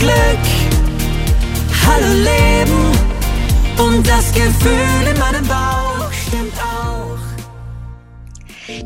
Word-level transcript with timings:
Glück, 0.00 0.14
hallo 1.86 2.06
Leben 2.14 2.90
und 3.78 4.08
das 4.08 4.32
Gefühl 4.32 5.06
in 5.06 5.18
meinem 5.18 5.46
Bauch 5.46 6.10
stimmt 6.10 6.54
auch. 6.58 7.18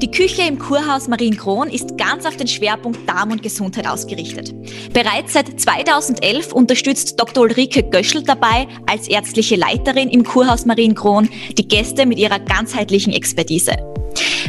Die 0.01 0.11
Küche 0.11 0.43
im 0.43 0.59
Kurhaus 0.59 1.07
Marienkron 1.07 1.71
ist 1.71 1.97
ganz 1.97 2.27
auf 2.27 2.37
den 2.37 2.49
Schwerpunkt 2.49 3.09
Darm 3.09 3.31
und 3.31 3.45
Gesundheit 3.45 3.87
ausgerichtet. 3.87 4.53
Bereits 4.93 5.35
seit 5.35 5.61
2011 5.61 6.53
unterstützt 6.53 7.21
Dr. 7.21 7.45
Ulrike 7.45 7.85
Göschel 7.85 8.25
dabei, 8.25 8.67
als 8.87 9.07
ärztliche 9.07 9.55
Leiterin 9.55 10.09
im 10.09 10.25
Kurhaus 10.25 10.67
Marienkron, 10.67 11.29
die 11.57 11.69
Gäste 11.69 12.07
mit 12.07 12.19
ihrer 12.19 12.41
ganzheitlichen 12.41 13.13
Expertise. 13.13 13.77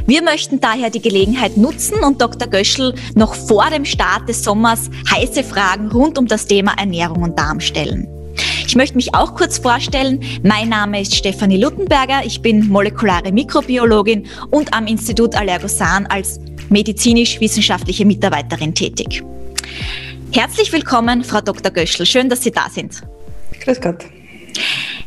Wir 0.05 0.21
möchten 0.21 0.59
daher 0.59 0.89
die 0.89 1.02
Gelegenheit 1.02 1.57
nutzen 1.57 2.04
und 2.04 2.21
Dr. 2.21 2.48
Göschel 2.48 2.93
noch 3.16 3.34
vor 3.34 3.70
dem 3.71 3.86
Start 3.86 4.30
des 4.30 4.44
Sommers 4.44 4.89
heiße 5.09 5.44
Fragen 5.44 5.91
rund 5.91 6.17
um 6.17 6.27
das 6.27 6.45
Thema 6.45 6.73
Ernährung 6.77 7.23
und 7.23 7.39
Darm 7.39 7.59
stellen. 7.59 8.08
Ich 8.67 8.75
möchte 8.75 8.95
mich 8.95 9.16
auch 9.16 9.36
kurz 9.36 9.58
vorstellen. 9.58 10.22
Mein 10.44 10.70
Name 10.70 11.02
ist 11.02 11.16
Stefanie 11.16 11.58
Luttenberger. 11.58 12.25
Ich 12.25 12.41
bin 12.41 12.67
molekulare 12.67 13.31
Mikrobiologin 13.31 14.27
und 14.52 14.73
am 14.73 14.88
Institut 14.88 15.36
Allergosan 15.36 16.05
als 16.08 16.39
medizinisch-wissenschaftliche 16.70 18.05
Mitarbeiterin 18.05 18.73
tätig. 18.75 19.23
Herzlich 20.31 20.73
willkommen, 20.73 21.23
Frau 21.23 21.41
Dr. 21.41 21.72
Göschel. 21.72 22.05
Schön, 22.05 22.30
dass 22.30 22.44
Sie 22.44 22.52
da 22.52 22.67
sind. 22.70 23.02
Grüß 23.61 23.80
Gott. 23.80 24.05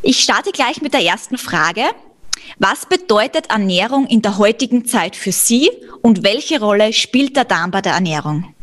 Ich 0.01 0.19
starte 0.19 0.51
gleich 0.51 0.81
mit 0.81 0.93
der 0.93 1.03
ersten 1.03 1.37
Frage. 1.37 1.81
Was 2.61 2.85
bedeutet 2.85 3.49
Ernährung 3.49 4.05
in 4.07 4.21
der 4.21 4.37
heutigen 4.37 4.83
Zeit 4.83 5.15
für 5.15 5.31
Sie 5.31 5.69
und 6.01 6.25
welche 6.25 6.59
Rolle 6.59 6.91
spielt 6.91 7.37
der 7.37 7.45
Darm 7.45 7.71
bei 7.71 7.79
der 7.79 7.93
Ernährung? 7.93 8.53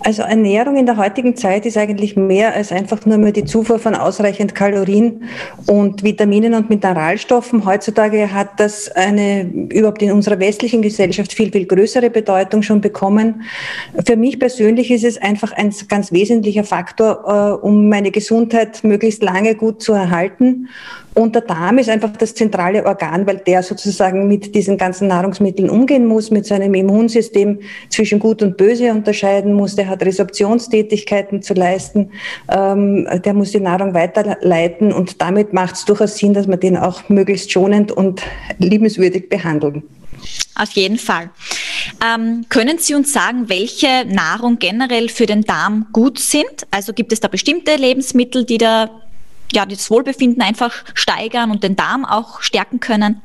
Also 0.00 0.22
Ernährung 0.22 0.76
in 0.76 0.86
der 0.86 0.96
heutigen 0.96 1.36
Zeit 1.36 1.66
ist 1.66 1.76
eigentlich 1.76 2.16
mehr 2.16 2.54
als 2.54 2.72
einfach 2.72 3.04
nur 3.04 3.18
mehr 3.18 3.32
die 3.32 3.44
Zufuhr 3.44 3.78
von 3.78 3.94
ausreichend 3.94 4.54
Kalorien 4.54 5.24
und 5.66 6.02
Vitaminen 6.02 6.54
und 6.54 6.70
Mineralstoffen. 6.70 7.66
Heutzutage 7.66 8.32
hat 8.32 8.58
das 8.58 8.90
eine 8.90 9.42
überhaupt 9.70 10.00
in 10.00 10.12
unserer 10.12 10.38
westlichen 10.38 10.80
Gesellschaft 10.80 11.34
viel, 11.34 11.52
viel 11.52 11.66
größere 11.66 12.08
Bedeutung 12.08 12.62
schon 12.62 12.80
bekommen. 12.80 13.42
Für 14.06 14.16
mich 14.16 14.38
persönlich 14.38 14.90
ist 14.90 15.04
es 15.04 15.18
einfach 15.18 15.52
ein 15.52 15.74
ganz 15.88 16.10
wesentlicher 16.10 16.64
Faktor, 16.64 17.58
äh, 17.60 17.66
um 17.66 17.90
meine 17.90 18.10
Gesundheit 18.10 18.82
möglichst 18.84 19.22
lange 19.22 19.56
gut 19.56 19.82
zu 19.82 19.92
erhalten. 19.92 20.68
Und 21.18 21.34
der 21.34 21.42
Darm 21.42 21.78
ist 21.78 21.88
einfach 21.88 22.16
das 22.16 22.32
zentrale 22.32 22.86
Organ, 22.86 23.26
weil 23.26 23.38
der 23.38 23.64
sozusagen 23.64 24.28
mit 24.28 24.54
diesen 24.54 24.78
ganzen 24.78 25.08
Nahrungsmitteln 25.08 25.68
umgehen 25.68 26.06
muss, 26.06 26.30
mit 26.30 26.46
seinem 26.46 26.74
Immunsystem 26.74 27.58
zwischen 27.88 28.20
Gut 28.20 28.40
und 28.40 28.56
Böse 28.56 28.92
unterscheiden 28.92 29.52
muss. 29.52 29.74
Der 29.74 29.88
hat 29.88 30.04
Resorptionstätigkeiten 30.04 31.42
zu 31.42 31.54
leisten. 31.54 32.12
Ähm, 32.48 33.08
der 33.24 33.34
muss 33.34 33.50
die 33.50 33.58
Nahrung 33.58 33.94
weiterleiten 33.94 34.92
und 34.92 35.20
damit 35.20 35.52
macht 35.52 35.74
es 35.74 35.84
durchaus 35.86 36.18
Sinn, 36.18 36.34
dass 36.34 36.46
man 36.46 36.60
den 36.60 36.76
auch 36.76 37.08
möglichst 37.08 37.50
schonend 37.50 37.90
und 37.90 38.22
liebenswürdig 38.58 39.28
behandeln. 39.28 39.82
Auf 40.54 40.70
jeden 40.70 40.98
Fall. 40.98 41.30
Ähm, 42.00 42.44
können 42.48 42.78
Sie 42.78 42.94
uns 42.94 43.12
sagen, 43.12 43.48
welche 43.48 44.04
Nahrung 44.06 44.60
generell 44.60 45.08
für 45.08 45.26
den 45.26 45.42
Darm 45.42 45.88
gut 45.92 46.20
sind? 46.20 46.68
Also 46.70 46.92
gibt 46.92 47.12
es 47.12 47.18
da 47.18 47.26
bestimmte 47.26 47.74
Lebensmittel, 47.74 48.44
die 48.44 48.58
da 48.58 48.88
ja, 49.52 49.66
das 49.66 49.90
Wohlbefinden 49.90 50.42
einfach 50.42 50.84
steigern 50.94 51.50
und 51.50 51.62
den 51.62 51.76
Darm 51.76 52.04
auch 52.04 52.42
stärken 52.42 52.80
können? 52.80 53.22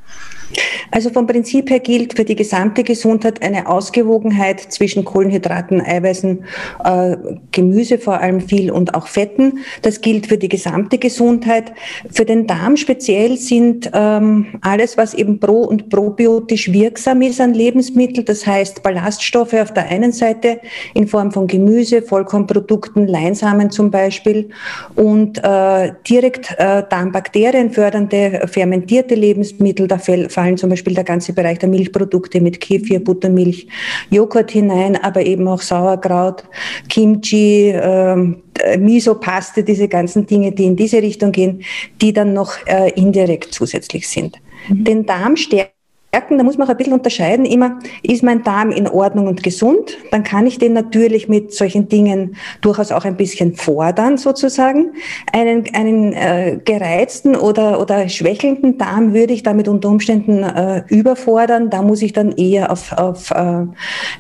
Also 0.92 1.10
vom 1.10 1.26
Prinzip 1.28 1.70
her 1.70 1.80
gilt 1.80 2.16
für 2.16 2.24
die 2.24 2.36
gesamte 2.36 2.84
Gesundheit 2.84 3.42
eine 3.42 3.68
Ausgewogenheit 3.68 4.60
zwischen 4.60 5.04
Kohlenhydraten, 5.06 5.82
Eiweißen, 5.82 6.46
äh, 6.84 7.18
Gemüse 7.52 7.98
vor 7.98 8.20
allem 8.20 8.42
viel 8.42 8.72
und 8.72 8.94
auch 8.94 9.08
Fetten. 9.08 9.60
Das 9.82 10.02
gilt 10.02 10.28
für 10.28 10.38
die 10.38 10.50
gesamte 10.50 10.98
Gesundheit. 10.98 11.74
Für 12.12 12.26
den 12.26 12.48
Darm 12.48 12.78
speziell 12.78 13.38
sind 13.38 13.90
ähm, 13.94 14.46
alles, 14.62 14.98
was 14.98 15.14
eben 15.14 15.40
pro- 15.40 15.64
und 15.64 15.90
probiotisch 15.90 16.72
wirksam 16.72 17.22
ist 17.22 17.42
an 17.42 17.54
Lebensmitteln, 17.54 18.26
das 18.26 18.46
heißt 18.46 18.84
Ballaststoffe 18.84 19.54
auf 19.54 19.74
der 19.74 19.88
einen 19.88 20.12
Seite 20.12 20.60
in 20.94 21.08
Form 21.08 21.32
von 21.32 21.48
Gemüse, 21.48 22.02
Vollkornprodukten, 22.02 23.08
Leinsamen 23.08 23.72
zum 23.72 23.92
Beispiel 23.92 24.50
und 24.96 25.44
äh, 25.44 25.92
direkt 26.08 26.56
äh, 26.58 26.84
Darmbakterien 26.88 27.72
fördernde 27.72 28.48
fermentierte 28.48 29.16
Lebensmittel, 29.16 29.88
da 29.88 29.98
fallen 30.44 30.58
zum 30.58 30.70
Beispiel 30.70 30.94
der 30.94 31.06
ganze 31.06 31.32
Bereich 31.32 31.60
der 31.60 31.70
Milchprodukte 31.70 32.42
mit 32.42 32.60
Kefir, 32.60 33.02
Buttermilch, 33.02 33.68
Joghurt 34.10 34.52
hinein, 34.52 34.98
aber 34.98 35.26
eben 35.26 35.48
auch 35.48 35.62
Sauerkraut, 35.62 36.44
Kimchi, 36.90 37.70
äh, 37.70 38.36
Miso-Paste, 38.78 39.64
diese 39.64 39.88
ganzen 39.88 40.26
Dinge, 40.26 40.52
die 40.52 40.66
in 40.66 40.76
diese 40.76 41.02
Richtung 41.02 41.32
gehen, 41.32 41.64
die 42.02 42.12
dann 42.12 42.34
noch 42.34 42.54
äh, 42.66 42.92
indirekt 42.92 43.54
zusätzlich 43.54 44.10
sind. 44.10 44.38
Mhm. 44.68 44.84
Den 44.84 45.06
Darm 45.06 45.38
stärken 45.38 45.73
Stärken, 46.14 46.38
da 46.38 46.44
muss 46.44 46.60
man 46.60 46.68
auch 46.68 46.72
ein 46.72 46.78
bisschen 46.78 46.94
unterscheiden, 46.94 47.44
immer, 47.44 47.80
ist 48.04 48.22
mein 48.22 48.44
Darm 48.44 48.72
in 48.72 48.88
Ordnung 48.88 49.26
und 49.26 49.42
gesund, 49.42 49.98
dann 50.12 50.24
kann 50.24 50.46
ich 50.46 50.60
den 50.60 50.74
natürlich 50.74 51.28
mit 51.28 51.56
solchen 51.56 51.90
Dingen 51.90 52.36
durchaus 52.62 52.92
auch 52.92 53.04
ein 53.04 53.18
bisschen 53.18 53.56
fordern, 53.56 54.20
sozusagen. 54.20 54.94
Einen, 55.32 55.74
einen 55.74 56.14
äh, 56.14 56.60
gereizten 56.64 57.36
oder, 57.36 57.82
oder 57.82 58.08
schwächelnden 58.10 58.78
Darm 58.78 59.16
würde 59.16 59.34
ich 59.34 59.42
damit 59.42 59.68
unter 59.68 59.90
Umständen 59.90 60.44
äh, 60.44 60.84
überfordern. 60.88 61.72
Da 61.72 61.82
muss 61.82 62.04
ich 62.04 62.14
dann 62.14 62.32
eher 62.34 62.72
auf, 62.72 62.92
auf 62.92 63.32
äh, 63.32 63.66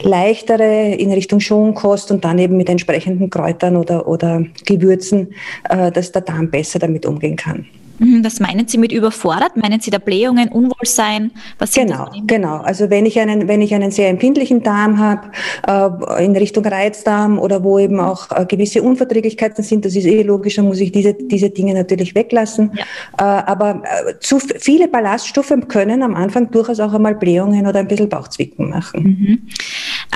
leichtere 0.01 0.95
in 0.95 1.11
Richtung 1.11 1.41
Schonkost 1.41 2.09
und 2.09 2.25
dann 2.25 2.39
eben 2.39 2.57
mit 2.57 2.69
entsprechenden 2.69 3.29
Kräutern 3.29 3.75
oder, 3.75 4.07
oder 4.07 4.43
Gewürzen, 4.65 5.35
äh, 5.69 5.91
dass 5.91 6.11
der 6.11 6.23
Darm 6.23 6.49
besser 6.49 6.79
damit 6.79 7.05
umgehen 7.05 7.35
kann. 7.35 7.67
Mhm, 7.99 8.23
was 8.23 8.39
meinen 8.39 8.67
Sie 8.67 8.77
mit 8.77 8.91
überfordert? 8.91 9.55
Meinen 9.55 9.79
Sie 9.79 9.91
da 9.91 9.97
Blähungen, 9.97 10.49
Unwohlsein? 10.49 11.31
Was 11.59 11.73
genau, 11.73 12.09
genau. 12.25 12.57
Also 12.57 12.89
wenn 12.89 13.05
ich 13.05 13.19
einen, 13.19 13.47
wenn 13.47 13.61
ich 13.61 13.73
einen 13.73 13.91
sehr 13.91 14.09
empfindlichen 14.09 14.63
Darm 14.63 14.97
habe, 14.97 15.31
äh, 15.67 16.25
in 16.25 16.35
Richtung 16.35 16.65
Reizdarm 16.65 17.39
oder 17.39 17.63
wo 17.63 17.79
eben 17.79 17.99
auch 17.99 18.31
äh, 18.31 18.45
gewisse 18.45 18.81
Unverträglichkeiten 18.81 19.63
sind, 19.63 19.85
das 19.85 19.95
ist 19.95 20.05
eh 20.05 20.23
logisch, 20.23 20.55
dann 20.55 20.65
muss 20.65 20.79
ich 20.79 20.91
diese, 20.91 21.13
diese 21.13 21.49
Dinge 21.49 21.73
natürlich 21.73 22.15
weglassen. 22.15 22.71
Ja. 22.75 22.83
Äh, 23.17 23.43
aber 23.45 23.83
äh, 23.83 24.19
zu 24.19 24.39
viele 24.39 24.87
Ballaststoffe 24.87 25.53
können 25.67 26.03
am 26.03 26.15
Anfang 26.15 26.49
durchaus 26.51 26.79
auch 26.79 26.93
einmal 26.93 27.15
Blähungen 27.15 27.67
oder 27.67 27.79
ein 27.79 27.87
bisschen 27.87 28.09
Bauchzwicken 28.09 28.69
machen. 28.69 29.03
Mhm. 29.03 29.41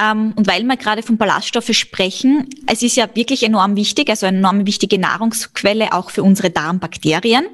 Ähm, 0.02 0.34
und 0.36 0.48
weil 0.48 0.64
wir 0.64 0.78
gerade 0.78 1.04
von 1.04 1.18
Ballaststoffe 1.18 1.74
sprechen, 1.74 2.48
es 2.68 2.82
ist 2.82 2.96
ja 2.96 3.08
wirklich 3.14 3.44
enorm 3.44 3.76
wichtig, 3.76 4.10
also 4.10 4.26
eine 4.26 4.38
enorm 4.38 4.66
wichtige 4.66 5.00
Nahrungsquelle 5.00 5.94
auch 5.94 6.10
für 6.10 6.24
unsere 6.24 6.50
Darmbakterien. 6.50 7.46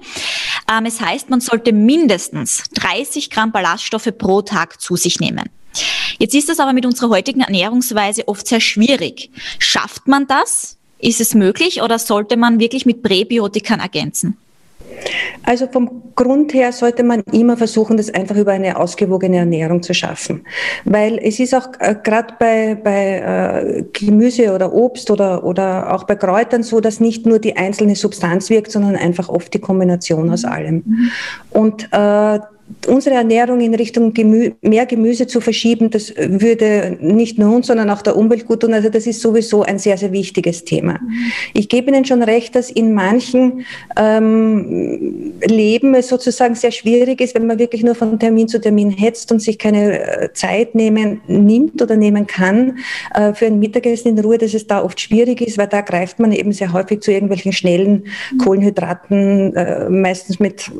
Ähm, 0.71 0.85
es 0.85 1.01
heißt, 1.01 1.29
man 1.29 1.41
sollte 1.41 1.73
mindestens 1.73 2.63
30 2.75 3.29
Gramm 3.29 3.51
Ballaststoffe 3.51 4.11
pro 4.17 4.41
Tag 4.41 4.79
zu 4.81 4.95
sich 4.95 5.19
nehmen. 5.19 5.49
Jetzt 6.19 6.35
ist 6.35 6.49
das 6.49 6.59
aber 6.59 6.73
mit 6.73 6.85
unserer 6.85 7.09
heutigen 7.09 7.41
Ernährungsweise 7.41 8.27
oft 8.27 8.47
sehr 8.47 8.61
schwierig. 8.61 9.31
Schafft 9.59 10.07
man 10.07 10.27
das? 10.27 10.77
Ist 10.99 11.19
es 11.19 11.33
möglich 11.33 11.81
oder 11.81 11.99
sollte 11.99 12.37
man 12.37 12.59
wirklich 12.59 12.85
mit 12.85 13.03
Präbiotikern 13.03 13.79
ergänzen? 13.79 14.37
Also 15.45 15.67
vom 15.67 16.13
Grund 16.15 16.53
her 16.53 16.71
sollte 16.71 17.03
man 17.03 17.21
immer 17.31 17.57
versuchen, 17.57 17.97
das 17.97 18.13
einfach 18.13 18.35
über 18.35 18.51
eine 18.51 18.77
ausgewogene 18.77 19.37
Ernährung 19.37 19.83
zu 19.83 19.93
schaffen. 19.93 20.45
Weil 20.85 21.19
es 21.21 21.39
ist 21.39 21.53
auch 21.53 21.67
äh, 21.79 21.95
gerade 22.01 22.35
bei, 22.39 22.75
bei 22.75 23.17
äh, 23.17 23.83
Gemüse 23.91 24.53
oder 24.53 24.73
Obst 24.73 25.11
oder, 25.11 25.43
oder 25.43 25.93
auch 25.93 26.05
bei 26.05 26.15
Kräutern 26.15 26.63
so, 26.63 26.79
dass 26.79 26.99
nicht 26.99 27.25
nur 27.25 27.39
die 27.39 27.57
einzelne 27.57 27.95
Substanz 27.95 28.49
wirkt, 28.49 28.71
sondern 28.71 28.95
einfach 28.95 29.27
oft 29.27 29.53
die 29.53 29.59
Kombination 29.59 30.29
aus 30.29 30.45
allem. 30.45 30.83
Mhm. 30.85 31.11
Und 31.51 31.89
äh, 31.91 32.39
unsere 32.87 33.15
Ernährung 33.15 33.61
in 33.61 33.75
Richtung 33.75 34.13
Gemü 34.13 34.51
mehr 34.61 34.85
Gemüse 34.85 35.27
zu 35.27 35.41
verschieben, 35.41 35.89
das 35.89 36.13
würde 36.15 36.97
nicht 36.99 37.37
nur 37.37 37.55
uns, 37.55 37.67
sondern 37.67 37.89
auch 37.89 38.01
der 38.01 38.15
Umwelt 38.15 38.45
gut 38.45 38.61
tun. 38.61 38.73
Also 38.73 38.89
das 38.89 39.05
ist 39.05 39.21
sowieso 39.21 39.63
ein 39.63 39.79
sehr, 39.79 39.97
sehr 39.97 40.11
wichtiges 40.11 40.63
Thema. 40.63 40.93
Mhm. 40.93 41.31
Ich 41.53 41.69
gebe 41.69 41.89
Ihnen 41.91 42.05
schon 42.05 42.23
recht, 42.23 42.55
dass 42.55 42.69
in 42.69 42.93
manchen 42.93 43.65
ähm, 43.97 45.33
Leben 45.45 45.93
es 45.95 46.07
sozusagen 46.07 46.55
sehr 46.55 46.71
schwierig 46.71 47.21
ist, 47.21 47.35
wenn 47.35 47.47
man 47.47 47.59
wirklich 47.59 47.83
nur 47.83 47.95
von 47.95 48.19
Termin 48.19 48.47
zu 48.47 48.59
Termin 48.59 48.89
hetzt 48.91 49.31
und 49.31 49.41
sich 49.41 49.59
keine 49.59 49.99
äh, 49.99 50.33
Zeit 50.33 50.75
nehmen, 50.75 51.21
nimmt 51.27 51.81
oder 51.81 51.95
nehmen 51.95 52.27
kann 52.27 52.79
äh, 53.13 53.33
für 53.33 53.45
ein 53.45 53.59
Mittagessen 53.59 54.09
in 54.09 54.19
Ruhe, 54.19 54.37
dass 54.37 54.53
es 54.53 54.67
da 54.67 54.83
oft 54.83 54.99
schwierig 54.99 55.41
ist, 55.41 55.57
weil 55.57 55.67
da 55.67 55.81
greift 55.81 56.19
man 56.19 56.31
eben 56.31 56.51
sehr 56.51 56.73
häufig 56.73 57.01
zu 57.01 57.11
irgendwelchen 57.11 57.53
schnellen 57.53 58.05
mhm. 58.31 58.37
Kohlenhydraten, 58.39 59.55
äh, 59.55 59.89
meistens 59.89 60.39
mit 60.39 60.71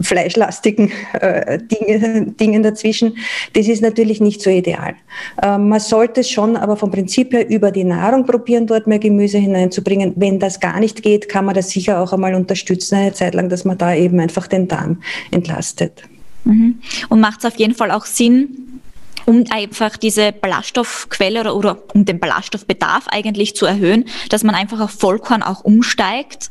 fleischlastigen 0.00 0.90
äh, 1.24 1.54
äh, 1.54 1.58
Dinge, 1.58 2.26
Dingen 2.32 2.62
dazwischen. 2.62 3.16
Das 3.54 3.66
ist 3.66 3.80
natürlich 3.82 4.20
nicht 4.20 4.42
so 4.42 4.50
ideal. 4.50 4.94
Ähm, 5.42 5.70
man 5.70 5.80
sollte 5.80 6.20
es 6.20 6.28
schon 6.28 6.56
aber 6.56 6.76
vom 6.76 6.90
Prinzip 6.90 7.32
her 7.32 7.48
über 7.48 7.70
die 7.70 7.84
Nahrung 7.84 8.26
probieren, 8.26 8.66
dort 8.66 8.86
mehr 8.86 8.98
Gemüse 8.98 9.38
hineinzubringen. 9.38 10.12
Wenn 10.16 10.38
das 10.38 10.60
gar 10.60 10.80
nicht 10.80 11.02
geht, 11.02 11.28
kann 11.30 11.46
man 11.46 11.54
das 11.54 11.70
sicher 11.70 12.00
auch 12.00 12.12
einmal 12.12 12.34
unterstützen, 12.34 12.96
eine 12.96 13.12
Zeit 13.14 13.34
lang, 13.34 13.48
dass 13.48 13.64
man 13.64 13.78
da 13.78 13.94
eben 13.94 14.20
einfach 14.20 14.46
den 14.46 14.68
Darm 14.68 15.02
entlastet. 15.30 16.02
Mhm. 16.44 16.80
Und 17.08 17.20
macht 17.20 17.38
es 17.38 17.46
auf 17.46 17.56
jeden 17.56 17.74
Fall 17.74 17.90
auch 17.90 18.04
Sinn, 18.04 18.80
um 19.24 19.44
einfach 19.48 19.96
diese 19.96 20.32
Ballaststoffquelle 20.32 21.40
oder, 21.40 21.56
oder 21.56 21.78
um 21.94 22.04
den 22.04 22.20
Ballaststoffbedarf 22.20 23.06
eigentlich 23.08 23.56
zu 23.56 23.64
erhöhen, 23.64 24.04
dass 24.28 24.44
man 24.44 24.54
einfach 24.54 24.80
auf 24.80 24.90
Vollkorn 24.90 25.42
auch 25.42 25.64
umsteigt? 25.64 26.50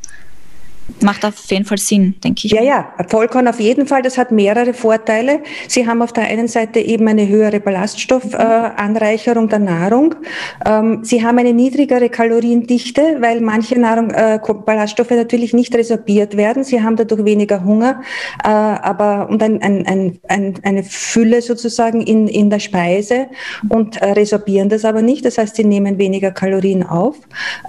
Macht 1.02 1.24
auf 1.24 1.50
jeden 1.50 1.64
Fall 1.64 1.78
Sinn, 1.78 2.16
denke 2.24 2.42
ich. 2.46 2.52
Ja, 2.52 2.62
ja, 2.62 2.94
Vollkorn 3.08 3.48
auf 3.48 3.60
jeden 3.60 3.88
Fall. 3.88 4.02
Das 4.02 4.18
hat 4.18 4.32
mehrere 4.32 4.74
Vorteile. 4.74 5.40
Sie 5.70 5.88
haben 5.88 6.02
auf 6.02 6.12
der 6.12 6.26
einen 6.26 6.50
Seite 6.50 6.80
eben 6.82 7.08
eine 7.08 7.26
höhere 7.28 7.62
Ballaststoffanreicherung 7.62 9.46
äh, 9.46 9.50
der 9.50 9.60
Nahrung. 9.60 10.16
Ähm, 10.66 11.00
Sie 11.04 11.24
haben 11.24 11.38
eine 11.38 11.54
niedrigere 11.54 12.10
Kaloriendichte, 12.10 13.18
weil 13.20 13.40
manche 13.40 13.80
Nahrung, 13.80 14.12
äh, 14.12 14.40
Ballaststoffe 14.66 15.12
natürlich 15.12 15.54
nicht 15.54 15.74
resorbiert 15.74 16.36
werden. 16.36 16.66
Sie 16.66 16.82
haben 16.82 16.98
dadurch 16.98 17.24
weniger 17.24 17.64
Hunger, 17.64 18.02
äh, 18.44 18.50
aber 18.50 19.30
und 19.30 19.42
ein, 19.42 19.62
ein, 19.62 20.20
ein, 20.28 20.60
eine 20.64 20.84
Fülle 20.84 21.42
sozusagen 21.42 22.02
in, 22.02 22.28
in 22.28 22.50
der 22.50 22.60
Speise 22.60 23.28
und 23.70 23.98
äh, 23.98 24.12
resorbieren 24.12 24.68
das 24.68 24.84
aber 24.84 25.02
nicht. 25.02 25.24
Das 25.24 25.38
heißt, 25.38 25.56
sie 25.56 25.64
nehmen 25.64 25.98
weniger 25.98 26.32
Kalorien 26.32 26.84
auf. 26.84 27.16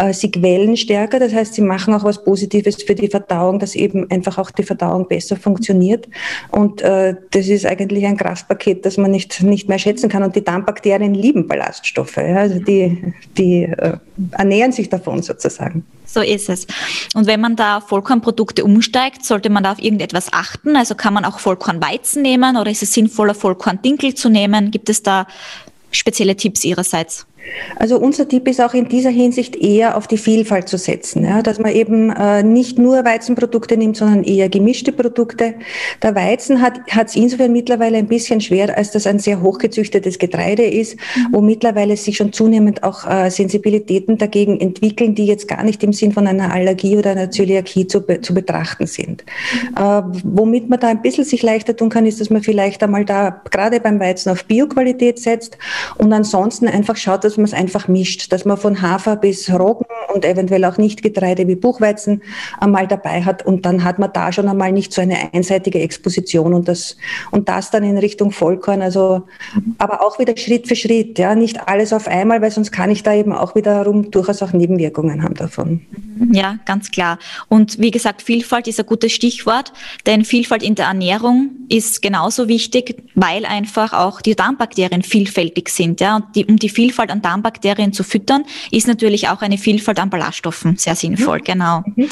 Äh, 0.01 0.13
sie 0.13 0.33
quellen 0.33 0.77
stärker, 0.77 1.21
das 1.21 1.33
heißt, 1.33 1.55
sie 1.55 1.63
machen 1.63 1.95
auch 1.95 2.03
was 2.03 2.25
Positives 2.25 2.83
für 2.83 2.95
die 2.95 3.04
die 3.05 3.11
Verdauung, 3.11 3.59
dass 3.59 3.75
eben 3.75 4.11
einfach 4.11 4.39
auch 4.39 4.51
die 4.51 4.63
Verdauung 4.63 5.09
besser 5.09 5.37
funktioniert. 5.37 6.09
Und 6.51 6.83
äh, 6.83 7.15
das 7.31 7.49
ist 7.49 7.67
eigentlich 7.67 8.07
ein 8.07 8.17
Kraftpaket, 8.17 8.85
das 8.87 8.97
man 8.97 9.11
nicht, 9.11 9.43
nicht 9.43 9.69
mehr 9.69 9.79
schätzen 9.79 10.09
kann. 10.09 10.23
Und 10.23 10.35
die 10.37 10.45
Darmbakterien 10.45 11.15
lieben 11.15 11.47
Ballaststoffe. 11.47 12.17
Ja? 12.17 12.37
Also 12.37 12.59
die, 12.59 13.15
die 13.37 13.65
äh, 13.65 13.99
ernähren 14.33 14.73
sich 14.73 14.89
davon 14.89 15.23
sozusagen. 15.23 15.85
So 16.07 16.21
ist 16.21 16.49
es. 16.49 16.67
Und 17.15 17.27
wenn 17.27 17.41
man 17.41 17.57
da 17.57 17.81
Vollkornprodukte 17.81 18.65
umsteigt, 18.65 19.25
sollte 19.25 19.51
man 19.51 19.65
da 19.65 19.73
auf 19.73 19.83
irgendetwas 19.83 20.33
achten? 20.33 20.77
Also 20.77 20.95
kann 20.95 21.15
man 21.15 21.25
auch 21.25 21.39
Vollkornweizen 21.39 22.23
nehmen 22.23 22.57
oder 22.57 22.71
ist 22.71 22.83
es 22.83 22.93
sinnvoller, 22.93 23.35
Vollkorndinkel 23.35 24.15
zu 24.15 24.29
nehmen? 24.29 24.71
Gibt 24.71 24.89
es 24.89 25.03
da 25.03 25.27
spezielle 25.91 26.37
Tipps 26.37 26.65
Ihrerseits? 26.65 27.27
Also 27.77 27.99
unser 27.99 28.29
Tipp 28.29 28.49
ist 28.49 28.61
auch 28.61 28.75
in 28.75 28.89
dieser 28.89 29.11
Hinsicht 29.11 29.57
eher 29.57 29.97
auf 29.97 30.07
die 30.07 30.19
Vielfalt 30.19 30.69
zu 30.69 30.79
setzen, 30.79 31.25
ja, 31.25 31.43
dass 31.43 31.59
man 31.59 31.73
eben 31.73 32.11
äh, 32.11 32.43
nicht 32.43 32.79
nur 32.79 33.05
Weizenprodukte 33.05 33.77
nimmt, 33.77 33.97
sondern 33.97 34.25
eher 34.25 34.49
gemischte 34.49 34.93
Produkte. 34.93 35.55
Der 36.03 36.15
Weizen 36.15 36.63
hat 36.63 36.81
es 36.89 37.17
insofern 37.17 37.53
mittlerweile 37.53 37.99
ein 37.99 38.07
bisschen 38.07 38.41
schwer, 38.41 38.77
als 38.77 38.91
das 38.93 39.07
ein 39.07 39.19
sehr 39.19 39.43
hochgezüchtetes 39.43 40.19
Getreide 40.19 40.65
ist, 40.65 40.97
mhm. 40.97 41.27
wo 41.33 41.41
mittlerweile 41.41 41.97
sich 41.97 42.17
schon 42.17 42.33
zunehmend 42.33 42.83
auch 42.83 43.09
äh, 43.09 43.31
Sensibilitäten 43.31 44.19
dagegen 44.19 44.61
entwickeln, 44.61 45.15
die 45.15 45.27
jetzt 45.27 45.49
gar 45.49 45.63
nicht 45.63 45.83
im 45.83 45.93
Sinn 45.93 46.13
von 46.13 46.27
einer 46.27 46.53
Allergie 46.53 46.97
oder 46.97 47.11
einer 47.11 47.31
Zöliakie 47.31 47.87
zu, 47.87 48.01
zu 48.21 48.35
betrachten 48.35 48.87
sind. 48.87 49.25
Mhm. 49.71 49.77
Äh, 49.77 50.03
womit 50.25 50.69
man 50.69 50.81
da 50.81 50.89
ein 50.89 51.03
bisschen 51.03 51.25
sich 51.25 51.43
leichter 51.43 51.77
tun 51.77 51.89
kann, 51.89 52.07
ist, 52.07 52.21
dass 52.21 52.31
man 52.31 52.43
vielleicht 52.43 52.83
einmal 52.83 53.05
da 53.05 53.43
gerade 53.51 53.81
beim 53.81 54.01
Weizen 54.01 54.31
auf 54.31 54.45
Bioqualität 54.45 55.19
setzt 55.19 55.59
und 55.99 56.13
ansonsten 56.13 56.69
einfach 56.69 56.97
schaut, 56.97 57.25
dass 57.25 57.34
dass 57.35 57.39
man 57.39 57.47
es 57.47 57.55
einfach 57.55 57.89
mischt, 57.89 58.31
dass 58.31 58.45
man 58.45 58.57
von 58.57 58.81
Hafer 58.81 59.17
bis 59.17 59.51
Roggen 59.51 59.87
und 60.15 60.25
eventuell 60.25 60.65
auch 60.65 60.79
Nichtgetreide 60.79 61.47
wie 61.49 61.57
Buchweizen 61.57 62.23
einmal 62.61 62.87
dabei 62.87 63.23
hat 63.23 63.45
und 63.45 63.67
dann 63.67 63.85
hat 63.85 63.99
man 63.99 64.13
da 64.13 64.33
schon 64.33 64.49
einmal 64.49 64.73
nicht 64.73 64.93
so 64.93 65.03
eine 65.03 65.35
einseitige 65.35 65.81
Exposition 65.81 66.55
und 66.55 66.69
das, 66.69 66.97
und 67.31 67.49
das 67.49 67.71
dann 67.71 67.83
in 67.83 67.99
Richtung 67.99 68.31
Vollkorn, 68.31 68.81
also, 68.81 69.23
aber 69.79 70.05
auch 70.05 70.19
wieder 70.19 70.37
Schritt 70.37 70.69
für 70.69 70.77
Schritt, 70.77 71.19
ja, 71.19 71.35
nicht 71.35 71.69
alles 71.69 71.93
auf 71.93 72.09
einmal, 72.09 72.41
weil 72.41 72.51
sonst 72.51 72.71
kann 72.71 72.91
ich 72.91 73.03
da 73.03 73.15
eben 73.15 73.33
auch 73.33 73.55
wiederum 73.55 74.11
durchaus 74.11 74.43
auch 74.43 74.53
Nebenwirkungen 74.53 75.23
haben 75.23 75.35
davon. 75.35 75.81
Ja, 76.33 76.59
ganz 76.65 76.91
klar. 76.91 77.19
Und 77.49 77.81
wie 77.81 77.91
gesagt, 77.91 78.23
Vielfalt 78.23 78.69
ist 78.69 78.79
ein 78.79 78.87
gutes 78.87 79.13
Stichwort, 79.13 79.73
denn 80.07 80.25
Vielfalt 80.25 80.63
in 80.63 80.75
der 80.75 80.87
Ernährung 80.87 81.51
ist 81.69 82.03
genauso 82.03 82.49
wichtig, 82.49 83.03
weil 83.15 83.45
einfach 83.45 83.93
auch 83.93 84.21
die 84.21 84.37
Darmbakterien 84.37 85.03
vielfältig 85.03 85.69
sind, 85.69 86.01
ja, 86.01 86.17
und 86.17 86.25
die, 86.37 86.45
um 86.45 86.57
die 86.57 86.69
Vielfalt 86.69 87.11
an 87.11 87.23
Darmbakterien 87.23 87.93
zu 87.93 88.05
füttern, 88.05 88.45
ist 88.71 88.87
natürlich 88.87 89.29
auch 89.29 89.43
eine 89.43 89.59
Vielfalt 89.59 89.99
an 89.99 90.04
Ballaststoffen 90.11 90.77
sehr 90.77 90.95
sinnvoll, 90.95 91.39
mhm. 91.39 91.45
genau. 91.45 91.83
Mhm. 91.97 92.09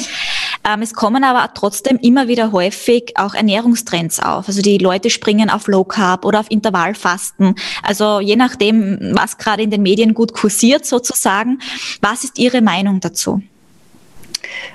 Ähm, 0.64 0.82
es 0.82 0.94
kommen 0.94 1.24
aber 1.24 1.52
trotzdem 1.54 1.98
immer 1.98 2.28
wieder 2.28 2.52
häufig 2.52 3.14
auch 3.16 3.34
Ernährungstrends 3.34 4.20
auf. 4.20 4.48
Also 4.48 4.62
die 4.62 4.78
Leute 4.78 5.10
springen 5.10 5.50
auf 5.50 5.66
Low 5.66 5.84
Carb 5.84 6.24
oder 6.24 6.40
auf 6.40 6.50
Intervallfasten. 6.50 7.54
Also 7.82 8.20
je 8.20 8.36
nachdem, 8.36 8.98
was 9.12 9.38
gerade 9.38 9.62
in 9.62 9.70
den 9.70 9.82
Medien 9.82 10.14
gut 10.14 10.32
kursiert 10.32 10.86
sozusagen. 10.86 11.58
Was 12.00 12.24
ist 12.24 12.38
Ihre 12.38 12.62
Meinung 12.62 13.00
dazu? 13.00 13.42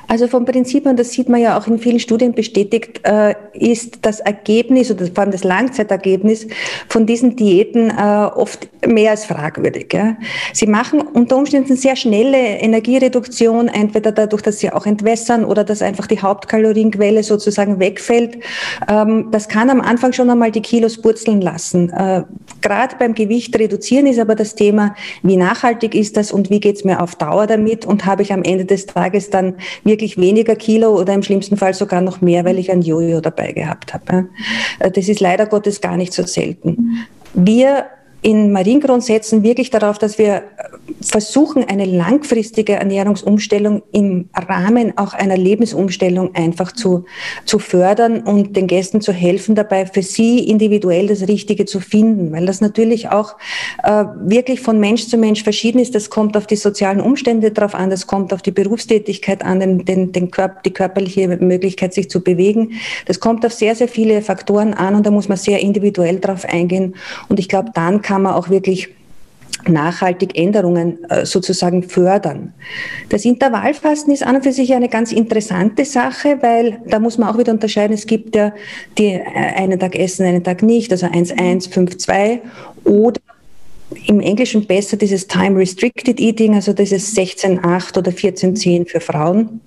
Also 0.08 0.28
vom 0.28 0.46
Prinzip 0.46 0.86
her, 0.86 0.94
das 0.94 1.12
sieht 1.12 1.30
man 1.30 1.42
ja 1.42 1.58
auch 1.58 1.68
in 1.68 1.80
vielen 1.80 2.00
Studien 2.00 2.34
bestätigt, 2.34 3.02
äh, 3.04 3.36
ist 3.54 4.00
das 4.04 4.20
Ergebnis 4.20 4.92
oder 4.92 5.06
vor 5.08 5.20
allem 5.20 5.32
das 5.32 5.44
Langzeitergebnis 5.44 6.48
von 6.88 7.06
diesen 7.06 7.36
Diäten 7.36 7.90
äh, 7.90 8.30
oft 8.36 8.68
mehr 8.86 9.12
als 9.12 9.26
fragwürdig. 9.26 9.96
Sie 10.54 10.68
machen 10.68 11.02
unter 11.02 11.38
Umständen 11.38 11.76
sehr 11.76 11.96
schnelle 11.96 12.38
Energiereduktion, 12.38 13.68
entweder 13.68 14.12
dadurch, 14.12 14.42
dass 14.42 14.60
sie 14.60 14.72
auch 14.72 14.86
entwässern 14.86 15.46
oder 15.46 15.64
dass 15.64 15.82
einfach 15.82 16.08
die 16.08 16.22
Hauptkalorienquelle 16.22 17.24
sozusagen 17.24 17.80
wegfällt. 17.80 18.38
Ähm, 18.90 19.28
das 19.32 19.48
kann 19.48 19.70
am 19.70 19.82
Anfang 19.82 20.14
schon 20.14 20.30
einmal 20.30 20.52
die 20.52 20.62
Kilos 20.62 21.02
purzeln 21.02 21.42
lassen. 21.42 21.90
Äh, 21.90 22.24
gerade 22.62 22.96
beim 22.98 23.14
Gewicht 23.14 23.58
reduzieren 23.58 24.08
ist 24.08 24.20
aber 24.20 24.36
das 24.36 24.56
Thema, 24.56 24.96
wie 25.24 25.38
nachhaltig 25.38 25.96
ist 25.96 26.18
das 26.18 26.32
und 26.32 26.50
wie 26.50 26.60
geht 26.60 26.78
es 26.78 26.84
mir 26.84 27.02
auf 27.02 27.16
Dauer 27.16 27.48
damit 27.48 27.86
und 27.86 28.06
habe 28.06 28.22
ich 28.22 28.34
am 28.34 28.44
Ende 28.44 28.66
des 28.66 28.86
Tages 28.86 29.30
dann 29.30 29.56
wirklich 29.84 30.18
weniger 30.18 30.56
Kilo 30.56 31.00
oder 31.00 31.14
im 31.14 31.24
schlimmsten 31.24 31.58
Fall 31.58 31.74
sogar 31.74 32.02
noch 32.02 32.22
mehr, 32.22 32.46
weil 32.46 32.60
ich 32.60 32.72
ein 32.72 32.82
Jojo 32.82 33.22
dabei 33.22 33.52
gehabt 33.52 33.94
habe. 33.94 34.30
Äh, 34.80 34.92
das 34.92 35.08
ist 35.08 35.20
leider 35.20 35.46
Gottes 35.46 35.82
gar 35.82 35.98
nicht 35.98 36.14
so 36.14 36.24
selten. 36.24 37.06
Wir 37.34 37.86
in 38.22 38.52
Mariengron 38.52 39.02
setzen 39.02 39.44
wirklich 39.44 39.70
darauf, 39.70 40.00
dass 40.00 40.18
wir 40.18 40.44
versuchen, 41.02 41.64
eine 41.64 41.86
langfristige 41.86 42.74
Ernährungsumstellung 42.74 43.84
im 43.92 44.30
Rahmen 44.34 44.98
auch 44.98 45.14
einer 45.14 45.38
Lebensumstellung 45.38 46.34
einfach 46.34 46.72
zu, 46.72 47.06
zu 47.46 47.60
fördern 47.60 48.22
und 48.22 48.56
den 48.56 48.68
Gästen 48.68 49.02
zu 49.02 49.12
helfen, 49.12 49.54
dabei 49.54 49.86
für 49.86 50.02
sie 50.02 50.40
individuell 50.40 51.08
das 51.08 51.28
Richtige 51.28 51.66
zu 51.66 51.80
finden, 51.80 52.32
weil 52.32 52.46
das 52.48 52.60
natürlich 52.60 53.10
auch 53.10 53.36
äh, 53.84 54.06
wirklich 54.22 54.62
von 54.62 54.80
Mensch 54.80 55.08
zu 55.08 55.18
Mensch 55.18 55.44
verschieden 55.44 55.80
ist. 55.80 55.94
Das 55.94 56.10
kommt 56.10 56.36
auf 56.36 56.48
die 56.48 56.56
sozialen 56.56 57.02
Umstände 57.02 57.52
drauf 57.52 57.76
an, 57.76 57.90
das 57.92 58.08
kommt 58.08 58.34
auf 58.34 58.42
die 58.42 58.52
Berufstätigkeit 58.52 59.44
an, 59.44 59.60
den, 59.60 59.86
den, 59.86 60.12
den 60.12 60.32
Körper, 60.32 60.62
die 60.66 60.74
körperliche 60.74 61.28
Möglichkeit, 61.28 61.94
sich 61.94 62.10
zu 62.10 62.24
bewegen. 62.24 62.74
Das 63.06 63.20
kommt 63.20 63.46
auf 63.46 63.54
sehr, 63.54 63.76
sehr 63.76 63.88
viele 63.88 64.22
Faktoren 64.24 64.74
an 64.74 64.96
und 64.96 65.06
da 65.06 65.12
muss 65.12 65.30
man 65.30 65.38
sehr 65.38 65.60
individuell 65.60 66.20
drauf 66.20 66.46
eingehen. 66.46 66.96
Und 67.30 67.40
ich 67.40 67.48
glaube, 67.48 67.70
dann 67.74 68.02
kann 68.08 68.22
man 68.22 68.36
auch 68.36 68.50
wirklich 68.50 68.88
nachhaltig 69.68 70.38
Änderungen 70.38 71.04
äh, 71.10 71.26
sozusagen 71.26 71.84
fördern. 71.84 72.54
Das 73.10 73.26
Intervallfasten 73.26 74.14
ist 74.14 74.24
an 74.24 74.38
und 74.38 74.44
für 74.44 74.54
sich 74.54 74.74
eine 74.74 74.88
ganz 74.88 75.12
interessante 75.12 75.84
Sache, 75.84 76.38
weil 76.42 76.80
da 76.88 77.00
muss 77.00 77.18
man 77.18 77.28
auch 77.28 77.38
wieder 77.38 77.52
unterscheiden, 77.52 77.94
es 77.94 78.08
gibt 78.08 78.34
ja 78.38 78.54
die 78.98 79.12
äh, 79.12 79.24
einen 79.24 79.78
Tag 79.78 79.96
essen, 79.96 80.26
einen 80.26 80.42
Tag 80.42 80.64
nicht, 80.64 80.90
also 80.94 81.08
1-1, 81.08 81.70
5-2 81.70 82.40
oder 82.86 83.20
im 84.06 84.22
Englischen 84.22 84.66
besser 84.66 84.96
dieses 84.96 85.28
Time 85.28 85.60
Restricted 85.60 86.18
Eating, 86.22 86.56
also 86.56 86.72
dieses 86.72 87.14
16-8 87.14 87.98
oder 87.98 88.12
14-10 88.12 88.88
für 88.88 89.02
Frauen. 89.02 89.60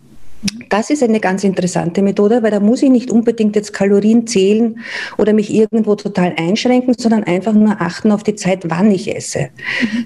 Das 0.71 0.89
ist 0.89 1.03
eine 1.03 1.21
ganz 1.21 1.45
interessante 1.45 2.01
Methode, 2.01 2.43
weil 2.43 2.51
da 2.51 2.61
muss 2.61 2.83
ich 2.83 2.89
nicht 2.89 3.11
unbedingt 3.11 3.57
jetzt 3.57 3.75
Kalorien 3.75 4.27
zählen 4.27 4.79
oder 5.19 5.35
mich 5.35 5.53
irgendwo 5.53 5.97
total 5.97 6.33
einschränken, 6.39 6.95
sondern 6.97 7.25
einfach 7.25 7.53
nur 7.53 7.81
achten 7.81 8.11
auf 8.11 8.23
die 8.23 8.37
Zeit, 8.37 8.71
wann 8.71 8.91
ich 8.91 9.15
esse. 9.15 9.51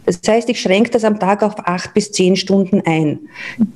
Das 0.06 0.20
heißt, 0.26 0.48
ich 0.48 0.60
schränke 0.60 0.90
das 0.90 1.04
am 1.04 1.20
Tag 1.20 1.44
auf 1.44 1.54
acht 1.58 1.94
bis 1.94 2.10
zehn 2.10 2.34
Stunden 2.34 2.82
ein. 2.84 3.20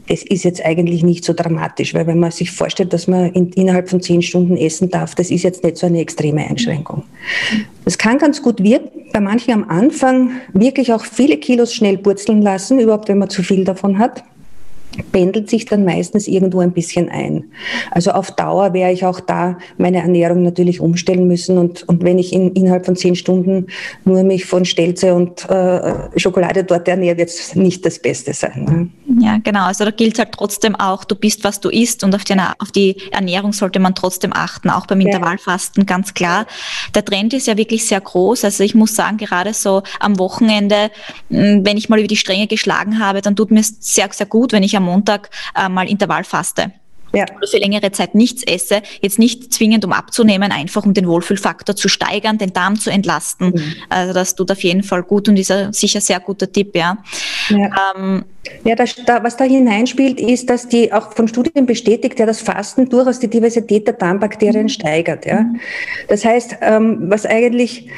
Das 0.09 0.23
ist 0.25 0.43
jetzt 0.43 0.65
eigentlich 0.65 1.05
nicht 1.05 1.25
so 1.25 1.33
dramatisch, 1.33 1.95
weil 1.95 2.09
wenn 2.09 2.19
man 2.19 2.33
sich 2.33 2.51
vorstellt, 2.51 2.93
dass 2.93 3.07
man 3.07 3.33
in, 3.35 3.51
innerhalb 3.53 3.89
von 3.89 4.01
zehn 4.01 4.23
Stunden 4.23 4.57
essen 4.57 4.91
darf, 4.91 5.15
das 5.15 5.31
ist 5.31 5.45
jetzt 5.45 5.63
nicht 5.63 5.77
so 5.77 5.87
eine 5.87 6.01
extreme 6.01 6.45
Einschränkung. 6.45 7.05
Das 7.85 7.99
kann 7.99 8.19
ganz 8.19 8.43
gut 8.43 8.63
wirken, 8.63 8.89
bei 9.13 9.21
manchen 9.21 9.55
am 9.55 9.69
Anfang 9.69 10.33
wirklich 10.53 10.93
auch 10.93 11.05
viele 11.05 11.37
Kilos 11.37 11.73
schnell 11.73 11.99
purzeln 11.99 12.43
lassen, 12.43 12.81
überhaupt 12.81 13.09
wenn 13.09 13.19
man 13.19 13.31
zu 13.31 13.45
viel 13.45 13.65
davon 13.65 13.99
hat 13.99 14.25
pendelt 15.13 15.49
sich 15.49 15.65
dann 15.65 15.85
meistens 15.85 16.27
irgendwo 16.27 16.61
ein 16.61 16.73
bisschen 16.73 17.09
ein. 17.09 17.45
Also 17.91 18.11
auf 18.13 18.31
Dauer 18.33 18.73
werde 18.73 18.93
ich 18.93 19.05
auch 19.05 19.21
da 19.21 19.59
meine 19.77 19.99
Ernährung 19.99 20.43
natürlich 20.43 20.81
umstellen 20.81 21.27
müssen 21.27 21.59
und, 21.59 21.89
und 21.89 22.03
wenn 22.03 22.19
ich 22.19 22.33
in, 22.33 22.53
innerhalb 22.53 22.87
von 22.87 22.97
zehn 22.97 23.15
Stunden 23.15 23.67
nur 24.05 24.23
mich 24.23 24.47
von 24.47 24.65
Stelze 24.65 25.15
und 25.15 25.49
äh, 25.49 26.19
Schokolade 26.19 26.65
dort 26.65 26.89
ernähre, 26.89 27.19
wird 27.19 27.29
es 27.29 27.55
nicht 27.55 27.85
das 27.85 27.99
Beste 27.99 28.33
sein. 28.33 28.93
Ne? 29.07 29.25
Ja, 29.25 29.39
genau. 29.43 29.67
Also 29.67 29.85
da 29.85 29.91
gilt 29.91 30.19
halt 30.19 30.33
trotzdem 30.33 30.75
auch, 30.75 31.05
du 31.05 31.15
bist, 31.15 31.45
was 31.45 31.61
du 31.61 31.69
isst 31.69 32.05
und 32.05 32.15
auf 32.15 32.25
die, 32.25 32.37
auf 32.59 32.73
die 32.73 32.97
Ernährung 33.13 33.53
sollte 33.53 33.79
man 33.79 33.95
trotzdem 33.95 34.33
achten, 34.33 34.71
auch 34.71 34.87
beim 34.87 35.01
Intervallfasten, 35.01 35.87
ganz 35.87 36.15
klar. 36.15 36.47
Der 36.95 37.05
Trend 37.05 37.35
ist 37.35 37.47
ja 37.47 37.57
wirklich 37.57 37.87
sehr 37.87 38.01
groß. 38.01 38.45
Also 38.45 38.65
ich 38.65 38.75
muss 38.75 38.95
sagen, 38.95 39.17
gerade 39.17 39.55
so 39.55 39.83
am 40.01 40.19
Wochenende, 40.19 40.91
wenn 41.29 41.77
ich 41.77 41.89
mal 41.89 41.99
über 41.99 42.09
die 42.09 42.17
Stränge 42.17 42.47
geschlagen 42.47 42.99
habe, 42.99 43.21
dann 43.21 43.37
tut 43.37 43.51
mir 43.51 43.61
es 43.61 43.77
sehr, 43.81 44.09
sehr 44.13 44.27
gut, 44.27 44.53
wenn 44.53 44.63
ich 44.63 44.77
am 44.79 44.85
Montag 44.85 45.31
äh, 45.55 45.69
mal 45.69 45.89
Intervall 45.89 46.25
faste. 46.25 46.73
ja. 47.13 47.25
oder 47.37 47.47
für 47.47 47.59
längere 47.59 47.91
Zeit 47.93 48.15
nichts 48.15 48.43
esse, 48.43 48.83
jetzt 49.01 49.19
nicht 49.19 49.53
zwingend 49.53 49.85
um 49.85 49.93
abzunehmen, 49.93 50.53
einfach 50.53 50.85
um 50.85 50.95
den 50.95 51.07
Wohlfühlfaktor 51.07 51.77
zu 51.77 51.89
steigern, 51.89 52.39
den 52.39 52.53
Darm 52.53 52.77
zu 52.77 52.91
entlasten. 52.91 53.51
Mhm. 53.51 53.75
Also 53.89 54.13
das 54.13 54.35
tut 54.35 54.51
auf 54.51 54.63
jeden 54.63 54.83
Fall 54.83 55.03
gut 55.03 55.29
und 55.29 55.37
ist 55.39 55.51
ein 55.51 55.73
sicher 55.73 56.01
sehr 56.01 56.21
guter 56.21 56.51
Tipp, 56.51 56.77
ja. 56.77 56.99
Ja, 57.49 57.95
ähm, 57.97 58.25
ja 58.65 58.75
das, 58.75 58.95
da, 59.07 59.23
was 59.23 59.37
da 59.37 59.45
hineinspielt, 59.45 60.21
ist, 60.21 60.51
dass 60.51 60.69
die 60.69 60.93
auch 60.93 61.13
von 61.13 61.29
Studien 61.29 61.67
bestätigt, 61.67 62.19
ja, 62.19 62.27
das 62.27 62.41
Fasten 62.41 62.89
durchaus 62.89 63.19
die 63.19 63.29
Diversität 63.29 63.87
der 63.87 63.95
Darmbakterien 63.95 64.65
mhm. 64.65 64.69
steigert. 64.69 65.27
Ja. 65.27 65.43
Mhm. 65.43 65.61
Das 66.09 66.25
heißt, 66.25 66.59
ähm, 66.61 67.11
was 67.11 67.27
eigentlich 67.27 67.89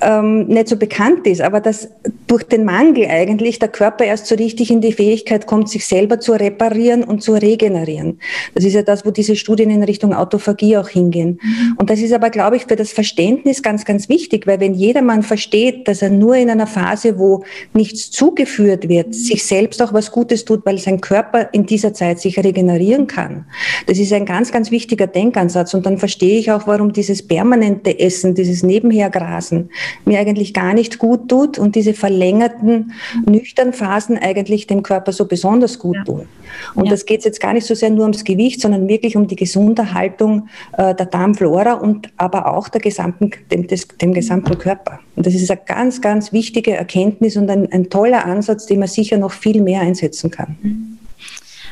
ähm, 0.00 0.46
nicht 0.46 0.68
so 0.68 0.76
bekannt 0.76 1.26
ist, 1.26 1.40
aber 1.40 1.60
dass 1.60 1.88
durch 2.26 2.42
den 2.42 2.64
Mangel 2.64 3.06
eigentlich 3.06 3.58
der 3.58 3.68
Körper 3.68 4.04
erst 4.04 4.26
so 4.26 4.34
richtig 4.34 4.70
in 4.70 4.80
die 4.80 4.92
Fähigkeit 4.92 5.46
kommt, 5.46 5.68
sich 5.68 5.86
selber 5.86 6.20
zu 6.20 6.32
reparieren 6.32 7.04
und 7.04 7.22
zu 7.22 7.32
regenerieren. 7.32 8.20
Das 8.54 8.64
ist 8.64 8.74
ja 8.74 8.82
das, 8.82 9.06
wo 9.06 9.10
diese 9.10 9.36
Studien 9.36 9.70
in 9.70 9.82
Richtung 9.82 10.12
Autophagie 10.12 10.76
auch 10.76 10.88
hingehen. 10.88 11.38
Mhm. 11.42 11.76
Und 11.78 11.90
das 11.90 12.00
ist 12.00 12.12
aber, 12.12 12.30
glaube 12.30 12.56
ich, 12.56 12.66
für 12.66 12.76
das 12.76 12.92
Verständnis 12.92 13.62
ganz, 13.62 13.84
ganz 13.84 14.08
wichtig, 14.08 14.46
weil 14.46 14.60
wenn 14.60 14.74
jedermann 14.74 15.22
versteht, 15.22 15.88
dass 15.88 16.02
er 16.02 16.10
nur 16.10 16.36
in 16.36 16.50
einer 16.50 16.66
Phase, 16.66 17.18
wo 17.18 17.44
nichts 17.72 18.10
zugeführt 18.10 18.88
wird, 18.88 19.14
sich 19.14 19.44
selbst 19.44 19.80
auch 19.80 19.92
was 19.92 20.10
Gutes 20.10 20.44
tut, 20.44 20.66
weil 20.66 20.78
sein 20.78 21.00
Körper 21.00 21.48
in 21.52 21.66
dieser 21.66 21.94
Zeit 21.94 22.20
sich 22.20 22.38
regenerieren 22.38 23.06
kann. 23.06 23.46
Das 23.86 23.98
ist 23.98 24.12
ein 24.12 24.26
ganz, 24.26 24.52
ganz 24.52 24.70
wichtiger 24.70 25.06
Denkansatz. 25.06 25.72
Und 25.74 25.86
dann 25.86 25.98
verstehe 25.98 26.38
ich 26.38 26.50
auch, 26.50 26.66
warum 26.66 26.92
dieses 26.92 27.26
permanente 27.26 27.98
Essen, 27.98 28.34
dieses 28.34 28.62
Nebenhergrasen, 28.62 29.70
mir 30.04 30.18
eigentlich 30.18 30.54
gar 30.54 30.74
nicht 30.74 30.98
gut 30.98 31.28
tut 31.28 31.58
und 31.58 31.74
diese 31.74 31.94
verlängerten 31.94 32.92
nüchtern 33.26 33.72
Phasen 33.72 34.18
eigentlich 34.18 34.66
dem 34.66 34.82
Körper 34.82 35.12
so 35.12 35.26
besonders 35.26 35.78
gut 35.78 35.96
tun. 36.04 36.26
Und 36.74 36.86
ja. 36.86 36.90
das 36.90 37.06
geht 37.06 37.24
jetzt 37.24 37.40
gar 37.40 37.52
nicht 37.52 37.66
so 37.66 37.74
sehr 37.74 37.90
nur 37.90 38.02
ums 38.02 38.24
Gewicht, 38.24 38.60
sondern 38.60 38.88
wirklich 38.88 39.16
um 39.16 39.26
die 39.26 39.36
gesunde 39.36 39.94
Haltung 39.94 40.48
äh, 40.76 40.94
der 40.94 41.06
Darmflora 41.06 41.74
und 41.74 42.10
aber 42.16 42.52
auch 42.52 42.68
der 42.68 42.80
gesamten, 42.80 43.30
dem, 43.50 43.66
des, 43.66 43.88
dem 43.88 44.14
gesamten 44.14 44.58
Körper. 44.58 45.00
Und 45.16 45.26
das 45.26 45.34
ist 45.34 45.50
eine 45.50 45.60
ganz, 45.64 46.00
ganz 46.00 46.32
wichtige 46.32 46.72
Erkenntnis 46.72 47.36
und 47.36 47.50
ein, 47.50 47.70
ein 47.72 47.90
toller 47.90 48.24
Ansatz, 48.24 48.66
den 48.66 48.80
man 48.80 48.88
sicher 48.88 49.16
noch 49.16 49.32
viel 49.32 49.62
mehr 49.62 49.80
einsetzen 49.80 50.30
kann. 50.30 50.95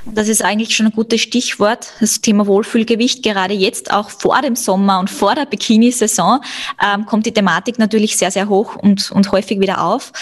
Das 0.07 0.29
ist 0.29 0.45
eigentlich 0.45 0.77
schon 0.77 0.87
ein 0.87 0.93
gutes 0.93 1.23
Stichwort, 1.23 1.93
das 1.99 2.21
Thema 2.21 2.47
Wohlfühlgewicht. 2.47 3.23
Gerade 3.23 3.55
jetzt, 3.55 3.91
auch 3.91 4.11
vor 4.11 4.43
dem 4.43 4.55
Sommer 4.55 5.01
und 5.01 5.09
vor 5.09 5.35
der 5.35 5.47
Bikini-Saison, 5.47 6.41
ähm, 6.85 7.07
kommt 7.07 7.25
die 7.25 7.33
Thematik 7.33 7.79
natürlich 7.79 8.19
sehr, 8.19 8.31
sehr 8.31 8.49
hoch 8.51 8.77
und, 8.77 9.11
und 9.11 9.33
häufig 9.33 9.61
wieder 9.61 9.83
auf. 9.83 10.13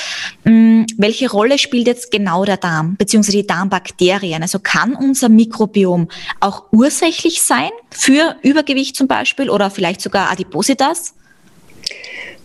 Ähm, 0.47 0.87
welche 0.97 1.31
Rolle 1.31 1.59
spielt 1.59 1.89
jetzt 1.89 2.13
genau 2.13 2.45
der 2.45 2.59
Darm, 2.59 2.97
beziehungsweise 2.97 3.39
die 3.39 3.47
Darmbakterien? 3.47 4.43
Also 4.43 4.61
kann 4.61 4.95
unser 4.95 5.29
Mikrobiom 5.29 6.09
auch 6.39 6.65
ursächlich 6.71 7.43
sein 7.43 7.71
für 7.91 8.37
Übergewicht 8.43 8.95
zum 8.95 9.09
Beispiel 9.09 9.51
oder 9.51 9.71
vielleicht 9.71 10.01
sogar 10.01 10.31
Adipositas? 10.31 11.15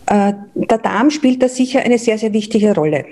Äh, 0.06 0.32
der 0.54 0.78
Darm 0.78 1.10
spielt 1.10 1.40
da 1.40 1.48
sicher 1.48 1.80
eine 1.80 1.98
sehr, 1.98 2.18
sehr 2.18 2.32
wichtige 2.32 2.74
Rolle. 2.74 3.04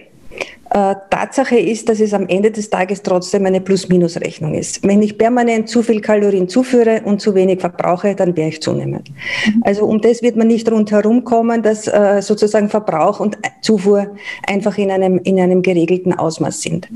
Äh, 0.71 0.95
Tatsache 1.11 1.59
ist, 1.59 1.88
dass 1.88 2.00
es 2.00 2.12
am 2.12 2.26
Ende 2.28 2.50
des 2.50 2.69
Tages 2.71 3.02
trotzdem 3.02 3.47
eine 3.47 3.61
Plus-Minus-Rechnung 3.61 4.55
ist. 4.55 4.87
Wenn 4.87 5.00
ich 5.00 5.16
permanent 5.16 5.69
zu 5.69 5.83
viel 5.83 6.00
Kalorien 6.00 6.49
zuführe 6.49 7.02
und 7.05 7.21
zu 7.21 7.35
wenig 7.35 7.61
verbrauche, 7.61 8.14
dann 8.14 8.37
werde 8.37 8.50
ich 8.50 8.62
zunehmen. 8.62 9.05
Mhm. 9.47 9.62
Also 9.64 9.87
um 9.87 10.00
das 10.00 10.23
wird 10.23 10.37
man 10.37 10.49
nicht 10.49 10.71
rundherum 10.71 11.25
kommen, 11.25 11.62
dass 11.62 11.87
äh, 11.87 12.21
sozusagen 12.21 12.69
Verbrauch 12.69 13.21
und 13.21 13.38
Zufuhr 13.62 14.09
einfach 14.47 14.76
in 14.76 14.90
einem, 14.90 15.19
in 15.19 15.38
einem 15.38 15.62
geregelten 15.62 16.12
Ausmaß 16.12 16.61
sind. 16.62 16.88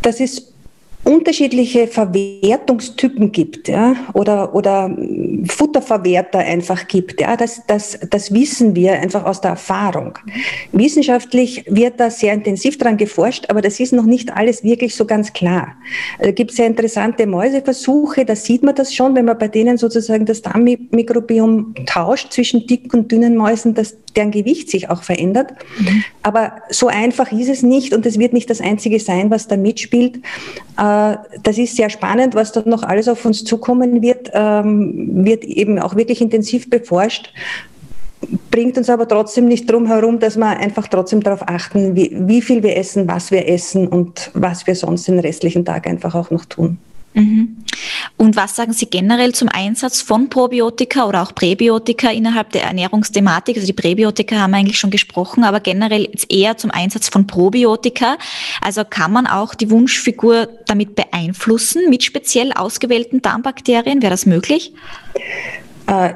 Das 0.00 0.20
ist 0.20 0.53
unterschiedliche 1.04 1.86
Verwertungstypen 1.86 3.30
gibt 3.32 3.68
ja, 3.68 3.94
oder, 4.14 4.54
oder 4.54 4.96
Futterverwerter 5.46 6.38
einfach 6.38 6.88
gibt. 6.88 7.20
Ja, 7.20 7.36
das, 7.36 7.62
das, 7.66 7.98
das 8.10 8.32
wissen 8.32 8.74
wir 8.74 8.94
einfach 8.94 9.24
aus 9.24 9.40
der 9.40 9.52
Erfahrung. 9.52 10.18
Wissenschaftlich 10.72 11.64
wird 11.68 12.00
da 12.00 12.10
sehr 12.10 12.32
intensiv 12.32 12.78
dran 12.78 12.96
geforscht, 12.96 13.46
aber 13.48 13.60
das 13.60 13.80
ist 13.80 13.92
noch 13.92 14.06
nicht 14.06 14.32
alles 14.32 14.64
wirklich 14.64 14.94
so 14.94 15.04
ganz 15.04 15.32
klar. 15.32 15.74
Da 16.18 16.30
gibt 16.30 16.50
es 16.50 16.56
sehr 16.56 16.66
interessante 16.66 17.26
Mäuseversuche, 17.26 18.24
da 18.24 18.34
sieht 18.34 18.62
man 18.62 18.74
das 18.74 18.94
schon, 18.94 19.14
wenn 19.14 19.26
man 19.26 19.38
bei 19.38 19.48
denen 19.48 19.76
sozusagen 19.76 20.24
das 20.24 20.42
Darmmikrobiom 20.42 21.74
tauscht 21.86 22.32
zwischen 22.32 22.66
dicken 22.66 23.00
und 23.00 23.12
dünnen 23.12 23.36
Mäusen, 23.36 23.74
dass 23.74 23.96
deren 24.14 24.30
Gewicht 24.30 24.70
sich 24.70 24.90
auch 24.90 25.02
verändert. 25.02 25.52
Mhm. 25.78 26.04
Aber 26.22 26.52
so 26.70 26.86
einfach 26.86 27.32
ist 27.32 27.48
es 27.48 27.62
nicht 27.62 27.92
und 27.92 28.06
es 28.06 28.18
wird 28.18 28.32
nicht 28.32 28.48
das 28.48 28.60
Einzige 28.60 29.00
sein, 29.00 29.30
was 29.30 29.48
da 29.48 29.56
mitspielt. 29.56 30.20
Äh, 30.78 30.93
das 31.42 31.58
ist 31.58 31.76
sehr 31.76 31.90
spannend, 31.90 32.34
was 32.34 32.52
dort 32.52 32.66
noch 32.66 32.82
alles 32.82 33.08
auf 33.08 33.24
uns 33.24 33.44
zukommen 33.44 34.02
wird, 34.02 34.30
ähm, 34.32 35.24
wird 35.24 35.44
eben 35.44 35.78
auch 35.78 35.96
wirklich 35.96 36.20
intensiv 36.20 36.70
beforscht 36.70 37.32
bringt 38.50 38.78
uns 38.78 38.90
aber 38.90 39.08
trotzdem 39.08 39.46
nicht 39.46 39.70
drum 39.70 39.86
herum, 39.86 40.18
dass 40.18 40.36
wir 40.36 40.58
einfach 40.58 40.88
trotzdem 40.88 41.22
darauf 41.22 41.46
achten, 41.48 41.96
wie, 41.96 42.10
wie 42.14 42.42
viel 42.42 42.62
wir 42.62 42.76
essen, 42.76 43.08
was 43.08 43.30
wir 43.30 43.48
essen 43.48 43.88
und 43.88 44.30
was 44.34 44.66
wir 44.66 44.74
sonst 44.74 45.08
den 45.08 45.18
restlichen 45.18 45.64
Tag 45.64 45.86
einfach 45.86 46.14
auch 46.14 46.30
noch 46.30 46.44
tun. 46.44 46.78
Mhm. 47.14 47.58
Und 48.16 48.36
was 48.36 48.56
sagen 48.56 48.72
Sie 48.72 48.86
generell 48.86 49.34
zum 49.34 49.48
Einsatz 49.48 50.02
von 50.02 50.28
Probiotika 50.28 51.06
oder 51.06 51.22
auch 51.22 51.34
Präbiotika 51.34 52.10
innerhalb 52.10 52.50
der 52.50 52.64
Ernährungsthematik? 52.64 53.56
Also 53.56 53.66
die 53.66 53.72
Präbiotika 53.72 54.36
haben 54.36 54.50
wir 54.50 54.58
eigentlich 54.58 54.78
schon 54.78 54.90
gesprochen, 54.90 55.44
aber 55.44 55.60
generell 55.60 56.08
jetzt 56.10 56.30
eher 56.30 56.56
zum 56.56 56.70
Einsatz 56.72 57.08
von 57.08 57.26
Probiotika. 57.26 58.18
Also 58.60 58.84
kann 58.84 59.12
man 59.12 59.26
auch 59.26 59.54
die 59.54 59.70
Wunschfigur 59.70 60.48
damit 60.66 60.96
beeinflussen 60.96 61.88
mit 61.88 62.02
speziell 62.02 62.52
ausgewählten 62.52 63.22
Darmbakterien? 63.22 64.02
Wäre 64.02 64.10
das 64.10 64.26
möglich? 64.26 64.72
Äh, 65.86 66.14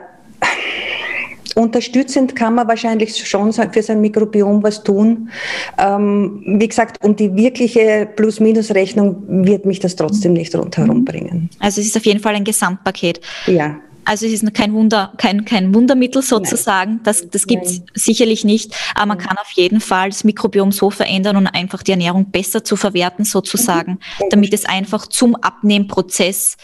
Unterstützend 1.58 2.36
kann 2.36 2.54
man 2.54 2.68
wahrscheinlich 2.68 3.28
schon 3.28 3.52
für 3.52 3.82
sein 3.82 4.00
Mikrobiom 4.00 4.62
was 4.62 4.84
tun. 4.84 5.28
Ähm, 5.76 6.40
wie 6.46 6.68
gesagt, 6.68 7.04
um 7.04 7.16
die 7.16 7.34
wirkliche 7.34 8.08
Plus-Minus-Rechnung 8.14 9.44
wird 9.44 9.66
mich 9.66 9.80
das 9.80 9.96
trotzdem 9.96 10.34
nicht 10.34 10.54
rundherum 10.54 11.04
bringen. 11.04 11.50
Also 11.58 11.80
es 11.80 11.88
ist 11.88 11.96
auf 11.96 12.06
jeden 12.06 12.20
Fall 12.20 12.36
ein 12.36 12.44
Gesamtpaket. 12.44 13.20
Ja. 13.46 13.80
Also 14.04 14.26
es 14.26 14.34
ist 14.34 14.54
kein 14.54 14.72
Wunder, 14.72 15.12
kein, 15.16 15.44
kein 15.44 15.74
Wundermittel 15.74 16.22
sozusagen. 16.22 16.92
Nein. 16.92 17.00
Das, 17.02 17.28
das 17.28 17.48
gibt 17.48 17.66
es 17.66 17.82
sicherlich 17.92 18.44
nicht. 18.44 18.72
Aber 18.94 19.06
man 19.06 19.18
kann 19.18 19.36
auf 19.36 19.50
jeden 19.50 19.80
Fall 19.80 20.10
das 20.10 20.22
Mikrobiom 20.22 20.70
so 20.70 20.90
verändern 20.90 21.36
und 21.36 21.48
einfach 21.48 21.82
die 21.82 21.90
Ernährung 21.90 22.30
besser 22.30 22.62
zu 22.62 22.76
verwerten 22.76 23.24
sozusagen, 23.24 23.98
mhm. 24.20 24.24
damit 24.30 24.54
es 24.54 24.64
einfach 24.64 25.08
zum 25.08 25.34
Abnehmprozess 25.34 26.56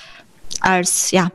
als 0.61 1.11
ja, 1.11 1.33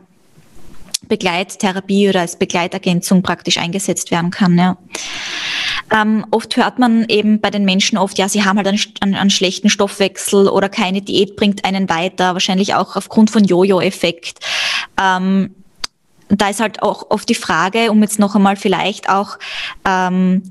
Begleittherapie 1.09 2.07
oder 2.07 2.21
als 2.21 2.37
Begleitergänzung 2.37 3.21
praktisch 3.23 3.57
eingesetzt 3.57 4.11
werden 4.11 4.31
kann. 4.31 4.57
Ja. 4.57 4.77
Ähm, 5.91 6.25
oft 6.31 6.55
hört 6.55 6.79
man 6.79 7.05
eben 7.09 7.41
bei 7.41 7.49
den 7.49 7.65
Menschen 7.65 7.97
oft, 7.97 8.17
ja, 8.17 8.29
sie 8.29 8.45
haben 8.45 8.57
halt 8.57 8.67
einen, 8.67 9.15
einen, 9.15 9.29
schlechten 9.29 9.69
Stoffwechsel 9.69 10.47
oder 10.47 10.69
keine 10.69 11.01
Diät 11.01 11.35
bringt 11.35 11.65
einen 11.65 11.89
weiter, 11.89 12.33
wahrscheinlich 12.33 12.75
auch 12.75 12.95
aufgrund 12.95 13.31
von 13.31 13.43
Jojo-Effekt. 13.43 14.39
Ähm, 15.01 15.55
da 16.29 16.49
ist 16.49 16.59
halt 16.59 16.83
auch 16.83 17.09
oft 17.09 17.27
die 17.27 17.35
Frage, 17.35 17.91
um 17.91 18.01
jetzt 18.01 18.19
noch 18.19 18.35
einmal 18.35 18.55
vielleicht 18.55 19.09
auch 19.09 19.39
ähm, 19.83 20.43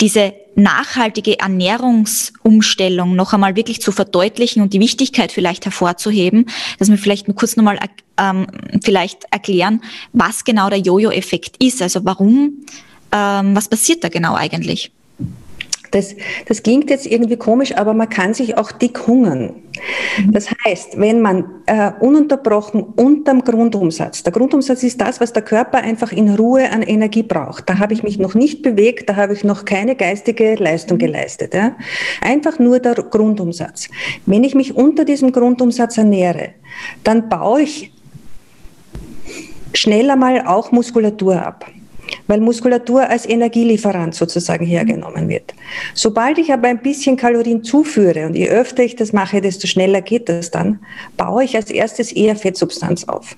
diese 0.00 0.34
nachhaltige 0.54 1.38
Ernährungsumstellung 1.38 3.14
noch 3.16 3.32
einmal 3.32 3.56
wirklich 3.56 3.80
zu 3.80 3.92
verdeutlichen 3.92 4.62
und 4.62 4.72
die 4.72 4.80
Wichtigkeit 4.80 5.32
vielleicht 5.32 5.64
hervorzuheben, 5.64 6.46
dass 6.78 6.90
wir 6.90 6.98
vielleicht 6.98 7.26
kurz 7.34 7.56
nochmal 7.56 7.78
ähm, 8.18 8.46
vielleicht 8.82 9.24
erklären, 9.30 9.82
was 10.12 10.44
genau 10.44 10.68
der 10.68 10.78
Jojo-Effekt 10.78 11.62
ist. 11.62 11.82
Also 11.82 12.04
warum, 12.04 12.64
ähm, 13.12 13.56
was 13.56 13.68
passiert 13.68 14.04
da 14.04 14.08
genau 14.08 14.34
eigentlich? 14.34 14.92
Das, 15.92 16.16
das 16.46 16.62
klingt 16.62 16.90
jetzt 16.90 17.06
irgendwie 17.06 17.36
komisch, 17.36 17.76
aber 17.76 17.92
man 17.92 18.08
kann 18.08 18.32
sich 18.34 18.56
auch 18.56 18.72
dick 18.72 19.06
hungern. 19.06 19.54
Das 20.30 20.48
heißt, 20.64 20.98
wenn 20.98 21.20
man 21.20 21.44
äh, 21.66 21.92
ununterbrochen 22.00 22.82
unterm 22.82 23.44
Grundumsatz, 23.44 24.22
der 24.22 24.32
Grundumsatz 24.32 24.82
ist 24.82 25.00
das, 25.00 25.20
was 25.20 25.32
der 25.32 25.42
Körper 25.42 25.78
einfach 25.78 26.10
in 26.10 26.34
Ruhe 26.34 26.70
an 26.70 26.82
Energie 26.82 27.22
braucht. 27.22 27.68
Da 27.68 27.78
habe 27.78 27.92
ich 27.92 28.02
mich 28.02 28.18
noch 28.18 28.34
nicht 28.34 28.62
bewegt, 28.62 29.08
da 29.10 29.16
habe 29.16 29.34
ich 29.34 29.44
noch 29.44 29.66
keine 29.66 29.94
geistige 29.94 30.54
Leistung 30.54 30.96
geleistet. 30.96 31.52
Ja? 31.52 31.76
Einfach 32.22 32.58
nur 32.58 32.78
der 32.78 32.94
Grundumsatz. 32.94 33.88
Wenn 34.24 34.44
ich 34.44 34.54
mich 34.54 34.74
unter 34.74 35.04
diesem 35.04 35.30
Grundumsatz 35.30 35.98
ernähre, 35.98 36.50
dann 37.04 37.28
baue 37.28 37.62
ich 37.62 37.92
schneller 39.74 40.16
mal 40.16 40.46
auch 40.46 40.72
Muskulatur 40.72 41.44
ab 41.44 41.66
weil 42.32 42.40
Muskulatur 42.40 43.10
als 43.10 43.28
Energielieferant 43.28 44.14
sozusagen 44.14 44.64
hergenommen 44.64 45.28
wird. 45.28 45.52
Sobald 45.92 46.38
ich 46.38 46.50
aber 46.50 46.68
ein 46.68 46.80
bisschen 46.80 47.18
Kalorien 47.18 47.62
zuführe 47.62 48.24
und 48.24 48.34
je 48.34 48.48
öfter 48.48 48.82
ich 48.82 48.96
das 48.96 49.12
mache, 49.12 49.42
desto 49.42 49.66
schneller 49.66 50.00
geht 50.00 50.30
das 50.30 50.50
dann, 50.50 50.78
baue 51.18 51.44
ich 51.44 51.56
als 51.56 51.70
erstes 51.70 52.10
eher 52.10 52.34
Fettsubstanz 52.34 53.04
auf. 53.04 53.36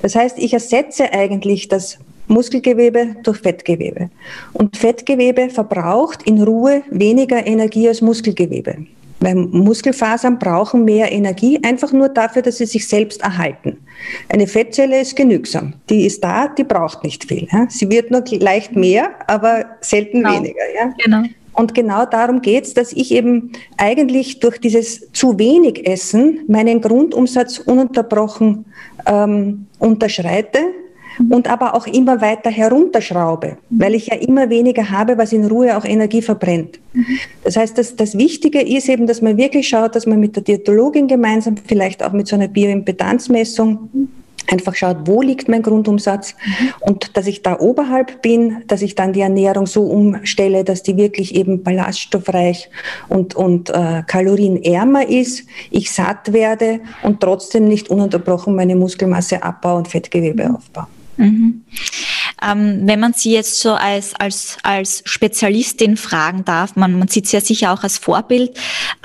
Das 0.00 0.14
heißt, 0.14 0.38
ich 0.38 0.54
ersetze 0.54 1.12
eigentlich 1.12 1.68
das 1.68 1.98
Muskelgewebe 2.26 3.16
durch 3.22 3.36
Fettgewebe. 3.40 4.08
Und 4.54 4.78
Fettgewebe 4.78 5.50
verbraucht 5.50 6.22
in 6.22 6.42
Ruhe 6.42 6.84
weniger 6.90 7.46
Energie 7.46 7.86
als 7.86 8.00
Muskelgewebe. 8.00 8.86
Weil 9.22 9.36
Muskelfasern 9.36 10.38
brauchen 10.38 10.84
mehr 10.84 11.12
Energie, 11.12 11.58
einfach 11.62 11.92
nur 11.92 12.08
dafür, 12.08 12.42
dass 12.42 12.58
sie 12.58 12.66
sich 12.66 12.88
selbst 12.88 13.22
erhalten. 13.22 13.78
Eine 14.28 14.48
Fettzelle 14.48 15.00
ist 15.00 15.14
genügsam. 15.14 15.74
Die 15.88 16.06
ist 16.06 16.24
da, 16.24 16.48
die 16.48 16.64
braucht 16.64 17.04
nicht 17.04 17.24
viel. 17.24 17.46
Ja? 17.52 17.66
Sie 17.68 17.88
wird 17.88 18.10
nur 18.10 18.24
leicht 18.40 18.74
mehr, 18.74 19.10
aber 19.28 19.64
selten 19.80 20.24
genau. 20.24 20.34
weniger. 20.34 20.74
Ja? 20.74 20.92
Genau. 21.04 21.22
Und 21.52 21.74
genau 21.74 22.04
darum 22.06 22.40
geht 22.40 22.64
es, 22.64 22.74
dass 22.74 22.92
ich 22.92 23.12
eben 23.12 23.52
eigentlich 23.76 24.40
durch 24.40 24.58
dieses 24.58 25.12
zu 25.12 25.38
wenig 25.38 25.86
Essen 25.86 26.40
meinen 26.48 26.80
Grundumsatz 26.80 27.58
ununterbrochen 27.58 28.64
ähm, 29.06 29.66
unterschreite 29.78 30.58
und 31.30 31.48
aber 31.48 31.74
auch 31.74 31.86
immer 31.86 32.20
weiter 32.20 32.50
herunterschraube, 32.50 33.58
weil 33.70 33.94
ich 33.94 34.08
ja 34.08 34.16
immer 34.16 34.50
weniger 34.50 34.90
habe, 34.90 35.18
was 35.18 35.32
in 35.32 35.46
Ruhe 35.46 35.76
auch 35.76 35.84
Energie 35.84 36.22
verbrennt. 36.22 36.80
Das 37.44 37.56
heißt, 37.56 37.78
das, 37.78 37.96
das 37.96 38.16
Wichtige 38.16 38.60
ist 38.60 38.88
eben, 38.88 39.06
dass 39.06 39.22
man 39.22 39.36
wirklich 39.36 39.68
schaut, 39.68 39.96
dass 39.96 40.06
man 40.06 40.20
mit 40.20 40.36
der 40.36 40.42
Diätologin 40.42 41.08
gemeinsam, 41.08 41.56
vielleicht 41.56 42.02
auch 42.02 42.12
mit 42.12 42.28
so 42.28 42.36
einer 42.36 42.48
Bioimpedanzmessung, 42.48 43.88
einfach 44.50 44.74
schaut, 44.74 45.06
wo 45.06 45.22
liegt 45.22 45.48
mein 45.48 45.62
Grundumsatz 45.62 46.34
und 46.80 47.16
dass 47.16 47.26
ich 47.26 47.42
da 47.42 47.58
oberhalb 47.58 48.22
bin, 48.22 48.62
dass 48.66 48.82
ich 48.82 48.94
dann 48.94 49.12
die 49.12 49.20
Ernährung 49.20 49.66
so 49.66 49.84
umstelle, 49.84 50.64
dass 50.64 50.82
die 50.82 50.96
wirklich 50.96 51.34
eben 51.34 51.62
ballaststoffreich 51.62 52.68
und, 53.08 53.34
und 53.34 53.70
äh, 53.70 54.02
kalorienärmer 54.06 55.08
ist, 55.08 55.46
ich 55.70 55.90
satt 55.92 56.32
werde 56.32 56.80
und 57.02 57.20
trotzdem 57.20 57.66
nicht 57.66 57.88
ununterbrochen 57.88 58.54
meine 58.54 58.76
Muskelmasse 58.76 59.42
abbaue 59.42 59.78
und 59.78 59.88
Fettgewebe 59.88 60.50
aufbaue. 60.54 60.86
Mhm. 61.16 61.64
Ähm, 62.44 62.82
wenn 62.84 62.98
man 62.98 63.12
Sie 63.12 63.32
jetzt 63.32 63.60
so 63.60 63.72
als, 63.72 64.14
als, 64.16 64.56
als 64.62 65.02
Spezialistin 65.04 65.96
fragen 65.96 66.44
darf, 66.44 66.74
man, 66.74 66.98
man 66.98 67.08
sieht 67.08 67.28
Sie 67.28 67.36
ja 67.36 67.40
sicher 67.40 67.72
auch 67.72 67.82
als 67.84 67.98
Vorbild, 67.98 68.56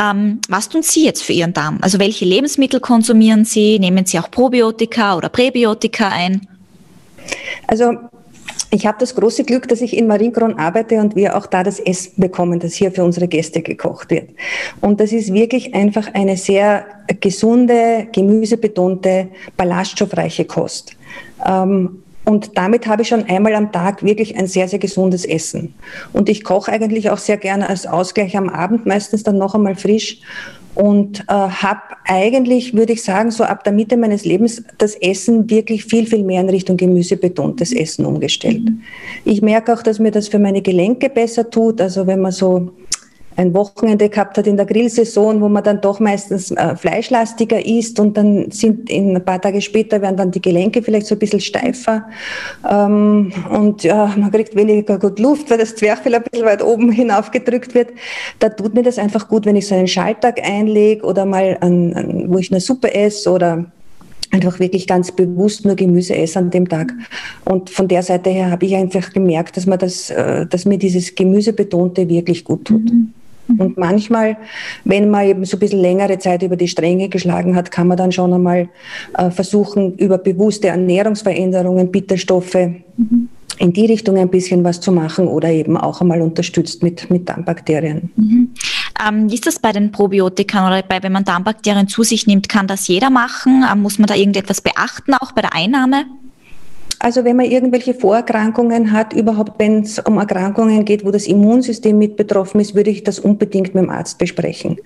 ähm, 0.02 0.40
was 0.50 0.70
tun 0.70 0.82
Sie 0.82 1.06
jetzt 1.06 1.24
für 1.24 1.34
Ihren 1.34 1.54
Darm? 1.54 1.78
Also 1.82 2.00
welche 2.00 2.26
Lebensmittel 2.26 2.80
konsumieren 2.80 3.46
Sie? 3.46 3.78
Nehmen 3.80 4.06
Sie 4.06 4.18
auch 4.20 4.32
Probiotika 4.32 5.16
oder 5.16 5.30
Präbiotika 5.30 6.10
ein? 6.10 6.48
Also 7.68 7.94
ich 8.70 8.86
habe 8.86 8.98
das 9.00 9.16
große 9.16 9.44
Glück, 9.44 9.68
dass 9.68 9.82
ich 9.82 9.96
in 9.96 10.08
Marienkron 10.08 10.58
arbeite 10.60 11.00
und 11.00 11.16
wir 11.16 11.38
auch 11.38 11.46
da 11.46 11.64
das 11.64 11.80
Essen 11.80 12.14
bekommen, 12.18 12.60
das 12.60 12.74
hier 12.74 12.92
für 12.92 13.04
unsere 13.04 13.28
Gäste 13.28 13.62
gekocht 13.62 14.12
wird. 14.12 14.30
Und 14.82 15.00
das 15.00 15.12
ist 15.12 15.34
wirklich 15.34 15.74
einfach 15.74 16.14
eine 16.14 16.38
sehr 16.38 16.86
gesunde, 17.22 18.08
gemüsebetonte, 18.12 19.30
ballaststoffreiche 19.56 20.46
Kost. 20.46 20.96
Ähm, 21.46 22.04
und 22.26 22.58
damit 22.58 22.88
habe 22.88 23.04
ich 23.04 23.08
schon 23.08 23.24
einmal 23.24 23.56
am 23.56 23.72
Tag 23.72 24.04
wirklich 24.04 24.36
ein 24.36 24.48
sehr, 24.48 24.68
sehr 24.68 24.80
gesundes 24.80 25.24
Essen. 25.24 25.74
Und 26.12 26.28
ich 26.28 26.44
koche 26.44 26.70
eigentlich 26.70 27.10
auch 27.10 27.20
sehr 27.20 27.38
gerne 27.38 27.70
als 27.70 27.88
Ausgleich 27.88 28.36
am 28.36 28.50
Abend, 28.50 28.86
meistens 28.86 29.24
dann 29.24 29.38
noch 29.38 29.56
einmal 29.56 29.76
frisch. 29.76 30.20
Und 30.78 31.22
äh, 31.22 31.34
habe 31.34 31.82
eigentlich, 32.06 32.76
würde 32.76 32.94
ich 32.94 33.04
sagen, 33.04 33.32
so 33.32 33.44
ab 33.44 33.64
der 33.64 33.74
Mitte 33.74 33.98
meines 33.98 34.26
Lebens 34.26 34.62
das 34.78 34.94
Essen 34.94 35.50
wirklich 35.50 35.86
viel, 35.86 36.06
viel 36.06 36.24
mehr 36.24 36.40
in 36.40 36.50
Richtung 36.52 36.78
gemüsebetontes 36.78 37.72
Essen 37.74 38.06
umgestellt. 38.06 38.64
Mhm. 38.64 38.82
Ich 39.26 39.42
merke 39.42 39.74
auch, 39.74 39.82
dass 39.82 39.98
mir 39.98 40.12
das 40.12 40.28
für 40.28 40.38
meine 40.38 40.62
Gelenke 40.62 41.10
besser 41.10 41.50
tut. 41.50 41.82
Also 41.82 42.06
wenn 42.06 42.22
man 42.22 42.32
so 42.32 42.74
ein 43.38 43.54
Wochenende 43.54 44.10
gehabt 44.10 44.38
hat 44.38 44.48
in 44.48 44.58
der 44.58 44.66
Grillsaison, 44.66 45.42
wo 45.42 45.48
man 45.48 45.64
dann 45.64 45.80
doch 45.80 46.00
meistens 46.00 46.50
äh, 46.52 46.76
fleischlastiger 46.76 47.64
isst 47.64 48.00
und 48.00 48.18
dann 48.18 48.50
sind 48.50 48.90
in 48.90 49.16
ein 49.16 49.24
paar 49.24 49.40
Tage 49.40 49.62
später 49.62 50.02
werden 50.02 50.18
dann 50.18 50.32
die 50.32 50.42
Gelenke 50.42 50.82
vielleicht 50.82 51.06
so 51.06 51.14
ein 51.14 51.20
bisschen 51.20 51.40
steifer 51.40 52.06
ähm, 52.68 53.32
und 53.52 53.84
ja, 53.84 54.12
man 54.18 54.32
kriegt 54.32 54.56
weniger 54.56 54.98
gut 54.98 55.20
Luft, 55.20 55.52
weil 55.52 55.60
das 55.60 55.76
Zwerchfell 55.76 56.16
ein 56.16 56.24
bisschen 56.24 56.48
weit 56.48 56.64
oben 56.64 56.92
hinaufgedrückt 56.92 57.76
wird. 57.76 57.90
Da 58.40 58.50
tut 58.50 58.74
mir 58.74 58.82
das 58.82 58.98
einfach 58.98 59.28
gut, 59.28 59.46
wenn 59.46 59.56
ich 59.56 59.68
so 59.68 59.76
einen 59.76 59.88
Schalltag 59.88 60.42
einlege 60.44 61.06
oder 61.06 61.26
mal, 61.26 61.58
an, 61.62 61.94
an, 61.94 62.26
wo 62.30 62.40
ich 62.40 62.52
eine 62.52 62.60
Suppe 62.60 62.94
esse 62.96 63.30
oder 63.30 63.66
einfach 64.32 64.60
wirklich 64.60 64.88
ganz 64.88 65.12
bewusst 65.12 65.64
nur 65.64 65.76
Gemüse 65.76 66.16
esse 66.16 66.40
an 66.40 66.50
dem 66.50 66.68
Tag. 66.68 66.92
Und 67.46 67.70
von 67.70 67.88
der 67.88 68.02
Seite 68.02 68.32
her 68.32 68.50
habe 68.50 68.66
ich 68.66 68.76
einfach 68.76 69.14
gemerkt, 69.14 69.58
dass, 69.58 69.68
man 69.68 69.78
das, 69.78 70.10
äh, 70.10 70.48
dass 70.48 70.66
mir 70.66 70.80
dieses 70.80 71.14
Gemüsebetonte 71.14 72.10
wirklich 72.10 72.44
gut 72.44 72.66
tut. 72.66 72.84
Mhm. 72.92 73.14
Und 73.48 73.78
manchmal, 73.78 74.38
wenn 74.84 75.10
man 75.10 75.26
eben 75.26 75.46
so 75.46 75.58
ein 75.58 75.60
bisschen 75.60 75.80
längere 75.80 76.20
Zeit 76.20 76.44
über 76.44 76.56
die 76.56 76.68
Stränge 76.68 77.10
geschlagen 77.10 77.56
hat, 77.56 77.72
kann 77.72 77.88
man 77.88 77.98
dann 77.98 78.12
schon 78.12 78.34
einmal 78.34 78.70
äh, 79.18 79.32
versuchen, 79.32 79.96
über 79.98 80.18
bewusste 80.18 80.68
Ernährungsveränderungen, 80.68 81.92
Bitterstoffe 81.92 82.56
mhm. 82.98 83.30
in 83.60 83.74
die 83.74 83.86
Richtung 83.86 84.18
ein 84.18 84.30
bisschen 84.30 84.64
was 84.64 84.82
zu 84.82 84.92
machen 84.92 85.28
oder 85.28 85.50
eben 85.50 85.78
auch 85.78 86.02
einmal 86.02 86.22
unterstützt 86.22 86.84
mit, 86.84 87.10
mit 87.10 87.30
Darmbakterien. 87.30 88.12
Mhm. 88.16 88.50
Ähm, 89.08 89.30
wie 89.30 89.36
ist 89.36 89.46
das 89.46 89.60
bei 89.60 89.72
den 89.72 89.92
Probiotikern 89.92 90.68
oder 90.68 90.82
bei, 90.82 91.02
wenn 91.04 91.12
man 91.12 91.24
Darmbakterien 91.24 91.88
zu 91.88 92.04
sich 92.04 92.28
nimmt, 92.28 92.50
kann 92.50 92.68
das 92.68 92.88
jeder 92.88 93.10
machen? 93.10 93.64
Ähm, 93.72 93.82
muss 93.82 94.00
man 94.00 94.08
da 94.08 94.16
irgendetwas 94.16 94.62
beachten, 94.62 95.14
auch 95.14 95.32
bei 95.32 95.42
der 95.42 95.54
Einnahme? 95.54 96.06
Also 97.00 97.24
wenn 97.24 97.36
man 97.36 97.46
irgendwelche 97.46 97.94
Vorerkrankungen 97.94 98.92
hat, 98.92 99.14
überhaupt 99.14 99.60
wenn 99.60 99.82
es 99.82 100.00
um 100.00 100.18
Erkrankungen 100.18 100.84
geht, 100.84 101.06
wo 101.06 101.12
das 101.12 101.28
Immunsystem 101.28 101.98
mit 101.98 102.16
betroffen 102.16 102.60
ist, 102.60 102.74
würde 102.76 102.90
ich 102.90 103.04
das 103.04 103.20
unbedingt 103.20 103.76
mit 103.76 103.84
dem 103.84 103.90
Arzt 103.90 104.18
besprechen. 104.18 104.78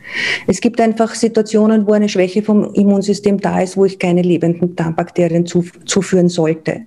Es 0.48 0.60
gibt 0.60 0.82
einfach 0.82 1.16
Situationen, 1.16 1.88
wo 1.88 1.94
eine 1.94 2.10
Schwäche 2.10 2.44
vom 2.44 2.74
Immunsystem 2.74 3.40
da 3.40 3.62
ist, 3.62 3.78
wo 3.78 3.86
ich 3.86 3.98
keine 3.98 4.22
lebenden 4.22 4.76
Darmbakterien 4.76 5.46
zuführen 5.46 6.28
sollte. 6.28 6.82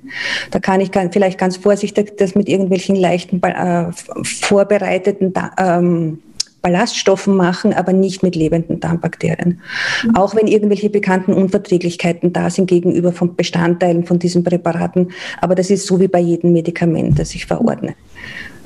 Da 0.50 0.58
kann 0.58 0.80
ich 0.80 0.90
vielleicht 1.10 1.38
ganz 1.38 1.56
vorsichtig 1.56 2.16
das 2.18 2.34
mit 2.34 2.48
irgendwelchen 2.48 2.96
leichten 2.96 3.42
äh, 3.42 3.90
vorbereiteten 4.22 5.32
ähm, 5.58 6.18
Ballaststoffen 6.64 7.36
machen, 7.36 7.74
aber 7.74 7.92
nicht 7.92 8.22
mit 8.22 8.34
lebenden 8.34 8.80
Darmbakterien. 8.80 9.60
Mhm. 10.02 10.16
Auch 10.16 10.34
wenn 10.34 10.46
irgendwelche 10.46 10.88
bekannten 10.88 11.34
Unverträglichkeiten 11.34 12.32
da 12.32 12.48
sind 12.48 12.66
gegenüber 12.66 13.12
von 13.12 13.36
Bestandteilen 13.36 14.06
von 14.06 14.18
diesen 14.18 14.42
Präparaten. 14.42 15.12
Aber 15.42 15.54
das 15.54 15.68
ist 15.68 15.86
so 15.86 16.00
wie 16.00 16.08
bei 16.08 16.20
jedem 16.20 16.54
Medikament, 16.54 17.18
das 17.18 17.34
ich 17.34 17.44
verordne. 17.44 17.94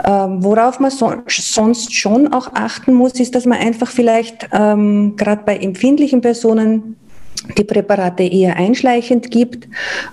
Ähm, 0.05 0.45
worauf 0.45 0.79
man 0.79 0.93
so, 0.93 1.13
sonst 1.27 1.93
schon 1.93 2.33
auch 2.33 2.53
achten 2.55 2.95
muss, 2.95 3.19
ist, 3.19 3.35
dass 3.35 3.47
man 3.47 3.59
einfach 3.59 3.91
vielleicht 3.91 4.49
ähm, 4.53 5.17
gerade 5.17 5.43
bei 5.45 5.57
empfindlichen 5.57 6.21
Personen 6.21 6.95
die 7.57 7.65
Präparate 7.65 8.23
eher 8.23 8.57
einschleichend 8.57 9.31
gibt. 9.31 9.69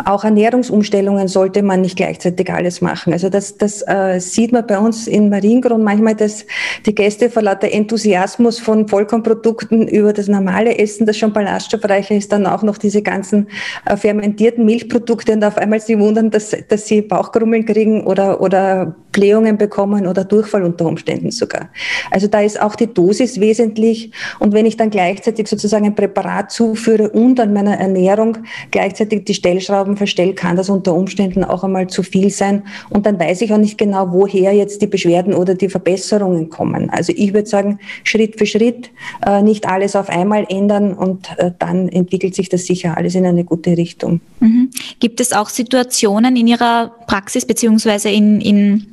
Auch 0.05 0.23
Ernährungsumstellungen 0.23 1.27
sollte 1.27 1.63
man 1.63 1.81
nicht 1.81 1.97
gleichzeitig 1.97 2.51
alles 2.51 2.81
machen. 2.81 3.13
Also 3.13 3.29
das, 3.29 3.57
das 3.57 3.81
äh, 3.87 4.19
sieht 4.19 4.51
man 4.51 4.65
bei 4.65 4.77
uns 4.77 5.07
in 5.07 5.29
Mariengrund 5.29 5.83
manchmal, 5.83 6.15
dass 6.15 6.45
die 6.85 6.95
Gäste 6.95 7.29
vor 7.29 7.41
lauter 7.41 7.71
Enthusiasmus 7.71 8.59
von 8.59 8.87
Vollkornprodukten 8.87 9.87
über 9.87 10.13
das 10.13 10.27
normale 10.27 10.77
Essen, 10.77 11.05
das 11.05 11.17
schon 11.17 11.33
ballaststoffreicher 11.33 12.15
ist, 12.15 12.31
dann 12.31 12.45
auch 12.45 12.63
noch 12.63 12.77
diese 12.77 13.01
ganzen 13.01 13.47
äh, 13.85 13.97
fermentierten 13.97 14.65
Milchprodukte 14.65 15.33
und 15.33 15.43
auf 15.43 15.57
einmal 15.57 15.79
sie 15.79 15.99
wundern, 15.99 16.31
dass, 16.31 16.55
dass 16.69 16.87
sie 16.87 17.01
Bauchkrummeln 17.01 17.65
kriegen 17.65 18.05
oder, 18.05 18.41
oder 18.41 18.95
Blähungen 19.11 19.57
bekommen 19.57 20.07
oder 20.07 20.25
Durchfall 20.25 20.63
unter 20.63 20.85
Umständen 20.85 21.31
sogar. 21.31 21.69
Also 22.11 22.27
da 22.27 22.41
ist 22.41 22.61
auch 22.61 22.75
die 22.75 22.93
Dosis 22.93 23.39
wesentlich. 23.39 24.11
Und 24.39 24.53
wenn 24.53 24.65
ich 24.65 24.77
dann 24.77 24.89
gleichzeitig 24.89 25.47
sozusagen 25.47 25.85
ein 25.85 25.95
Präparat 25.95 26.51
zuführe, 26.51 27.09
und 27.25 27.39
an 27.39 27.53
meiner 27.53 27.77
Ernährung 27.77 28.37
gleichzeitig 28.71 29.25
die 29.25 29.33
Stellschrauben 29.33 29.97
verstelle, 29.97 30.33
kann 30.33 30.55
das 30.55 30.69
unter 30.69 30.93
Umständen 30.93 31.43
auch 31.43 31.63
einmal 31.63 31.87
zu 31.87 32.03
viel 32.03 32.29
sein. 32.29 32.63
Und 32.89 33.05
dann 33.05 33.19
weiß 33.19 33.41
ich 33.41 33.51
auch 33.51 33.57
nicht 33.57 33.77
genau, 33.77 34.11
woher 34.11 34.53
jetzt 34.53 34.81
die 34.81 34.87
Beschwerden 34.87 35.33
oder 35.33 35.55
die 35.55 35.69
Verbesserungen 35.69 36.49
kommen. 36.49 36.89
Also 36.89 37.11
ich 37.15 37.33
würde 37.33 37.47
sagen, 37.47 37.79
Schritt 38.03 38.37
für 38.37 38.45
Schritt, 38.45 38.91
äh, 39.25 39.41
nicht 39.41 39.67
alles 39.67 39.95
auf 39.95 40.09
einmal 40.09 40.45
ändern 40.49 40.93
und 40.93 41.27
äh, 41.37 41.51
dann 41.57 41.89
entwickelt 41.89 42.35
sich 42.35 42.49
das 42.49 42.65
sicher 42.65 42.97
alles 42.97 43.15
in 43.15 43.25
eine 43.25 43.43
gute 43.43 43.75
Richtung. 43.75 44.21
Mhm. 44.39 44.69
Gibt 44.99 45.19
es 45.19 45.33
auch 45.33 45.49
Situationen 45.49 46.35
in 46.35 46.47
Ihrer 46.47 46.91
Praxis 47.07 47.45
beziehungsweise 47.45 48.09
in, 48.09 48.39
in 48.41 48.87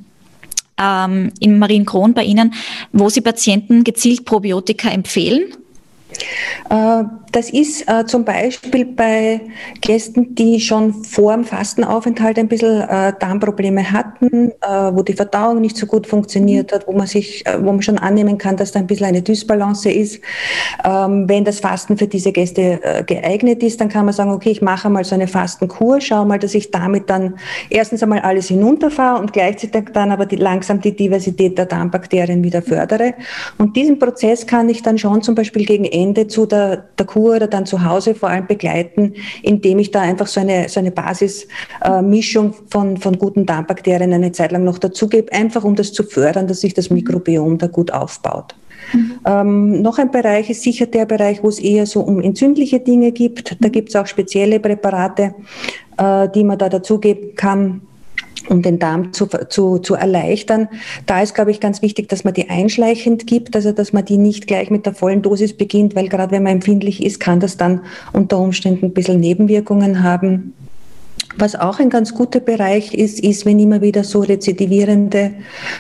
ähm, 0.81 1.33
in 1.38 1.59
Marienkron 1.59 2.14
bei 2.14 2.25
Ihnen, 2.25 2.55
wo 2.92 3.11
Sie 3.11 3.21
Patienten 3.21 3.85
gezielt 3.85 4.25
Probiotika 4.25 4.88
empfehlen? 4.88 5.42
Äh, 6.70 7.05
das 7.33 7.51
ist 7.51 7.88
äh, 7.88 8.05
zum 8.05 8.25
Beispiel 8.25 8.85
bei 8.85 9.40
Gästen, 9.81 10.35
die 10.35 10.61
schon 10.61 10.92
vor 11.05 11.33
dem 11.33 11.44
Fastenaufenthalt 11.44 12.38
ein 12.38 12.48
bisschen 12.48 12.83
äh, 12.83 13.12
Darmprobleme 13.18 13.90
hatten, 13.90 14.53
wo 14.92 15.03
die 15.03 15.14
Verdauung 15.14 15.61
nicht 15.61 15.77
so 15.77 15.87
gut 15.87 16.07
funktioniert 16.07 16.72
hat, 16.72 16.87
wo 16.87 16.92
man 16.92 17.07
sich, 17.07 17.44
wo 17.59 17.72
man 17.72 17.83
schon 17.83 17.98
annehmen 17.98 18.38
kann, 18.38 18.57
dass 18.57 18.72
da 18.72 18.81
ein 18.81 18.87
bisschen 18.87 19.07
eine 19.07 19.22
Dysbalance 19.22 19.90
ist. 19.90 20.20
Ähm, 20.85 21.29
wenn 21.29 21.44
das 21.44 21.61
Fasten 21.61 21.96
für 21.96 22.07
diese 22.07 22.33
Gäste 22.33 23.05
geeignet 23.07 23.62
ist, 23.62 23.81
dann 23.81 23.88
kann 23.88 24.05
man 24.05 24.14
sagen, 24.14 24.31
okay, 24.31 24.51
ich 24.51 24.62
mache 24.62 24.88
mal 24.90 25.05
so 25.05 25.14
eine 25.14 25.27
Fastenkur, 25.27 26.01
schaue 26.01 26.27
mal, 26.27 26.38
dass 26.38 26.55
ich 26.55 26.70
damit 26.70 27.09
dann 27.11 27.35
erstens 27.70 28.03
einmal 28.03 28.20
alles 28.20 28.48
hinunterfahre 28.48 29.20
und 29.20 29.33
gleichzeitig 29.33 29.92
dann 29.92 30.11
aber 30.11 30.27
die, 30.27 30.37
langsam 30.37 30.81
die 30.81 30.94
Diversität 30.94 31.59
der 31.59 31.66
Darmbakterien 31.66 32.42
wieder 32.44 32.62
fördere. 32.62 33.14
Und 33.59 33.77
diesen 33.77 33.98
Prozess 33.98 34.46
kann 34.46 34.68
ich 34.68 34.83
dann 34.83 34.98
schon 34.98 35.22
zum 35.22 35.35
Beispiel 35.35 35.64
gegen 35.64 35.85
Ende 35.85 36.01
Ende 36.02 36.26
zu 36.26 36.46
der, 36.46 36.84
der 36.98 37.06
Kur 37.06 37.36
oder 37.36 37.46
dann 37.46 37.66
zu 37.66 37.84
Hause 37.84 38.14
vor 38.14 38.28
allem 38.28 38.46
begleiten, 38.46 39.14
indem 39.42 39.78
ich 39.78 39.90
da 39.90 40.00
einfach 40.00 40.26
so 40.26 40.40
eine, 40.40 40.68
so 40.68 40.80
eine 40.80 40.90
Basismischung 40.90 42.50
äh, 42.50 42.54
von, 42.70 42.96
von 42.96 43.18
guten 43.18 43.46
Darmbakterien 43.46 44.12
eine 44.12 44.32
Zeit 44.32 44.52
lang 44.52 44.64
noch 44.64 44.78
dazugebe, 44.78 45.32
einfach 45.32 45.64
um 45.64 45.74
das 45.74 45.92
zu 45.92 46.02
fördern, 46.04 46.46
dass 46.46 46.60
sich 46.60 46.74
das 46.74 46.90
Mikrobiom 46.90 47.58
da 47.58 47.66
gut 47.66 47.92
aufbaut. 47.92 48.54
Mhm. 48.92 49.12
Ähm, 49.24 49.82
noch 49.82 49.98
ein 49.98 50.10
Bereich 50.10 50.50
ist 50.50 50.62
sicher 50.62 50.86
der 50.86 51.06
Bereich, 51.06 51.42
wo 51.42 51.48
es 51.48 51.58
eher 51.58 51.86
so 51.86 52.00
um 52.00 52.20
entzündliche 52.20 52.80
Dinge 52.80 53.12
gibt. 53.12 53.56
Da 53.60 53.68
gibt 53.68 53.90
es 53.90 53.96
auch 53.96 54.06
spezielle 54.06 54.60
Präparate, 54.60 55.34
äh, 55.96 56.28
die 56.34 56.44
man 56.44 56.58
da 56.58 56.68
dazugeben 56.68 57.34
kann 57.36 57.82
um 58.48 58.62
den 58.62 58.78
Darm 58.78 59.12
zu, 59.12 59.26
zu, 59.26 59.78
zu 59.78 59.94
erleichtern. 59.94 60.68
Da 61.07 61.22
ist, 61.22 61.35
glaube 61.35 61.50
ich, 61.50 61.61
ganz 61.61 61.83
wichtig, 61.83 62.09
dass 62.09 62.24
man 62.24 62.35
die 62.35 62.50
einschleichend 62.50 63.26
gibt, 63.26 63.55
also 63.57 63.72
dass 63.72 63.92
man 63.92 64.05
die 64.05 64.18
nicht 64.18 64.46
gleich 64.46 64.70
mit 64.70 64.87
der 64.87 64.94
vollen 64.94 65.22
Dosis 65.22 65.57
beginnt, 65.57 65.94
weil 65.94 66.09
gerade 66.09 66.33
wenn 66.33 66.42
man 66.42 66.52
empfindlich 66.52 67.02
ist, 67.05 67.20
kann 67.20 67.40
das 67.40 67.57
dann 67.57 67.83
unter 68.12 68.38
Umständen 68.38 68.87
ein 68.87 68.92
bisschen 68.92 69.20
Nebenwirkungen 69.20 70.02
haben. 70.02 70.55
Was 71.38 71.57
auch 71.57 71.78
ein 71.78 71.88
ganz 71.88 72.14
guter 72.14 72.40
Bereich 72.40 72.92
ist, 72.92 73.20
ist, 73.20 73.46
wenn 73.46 73.59
immer 73.59 73.81
wieder 73.81 74.05
so 74.05 74.20
rezidivierende 74.20 75.33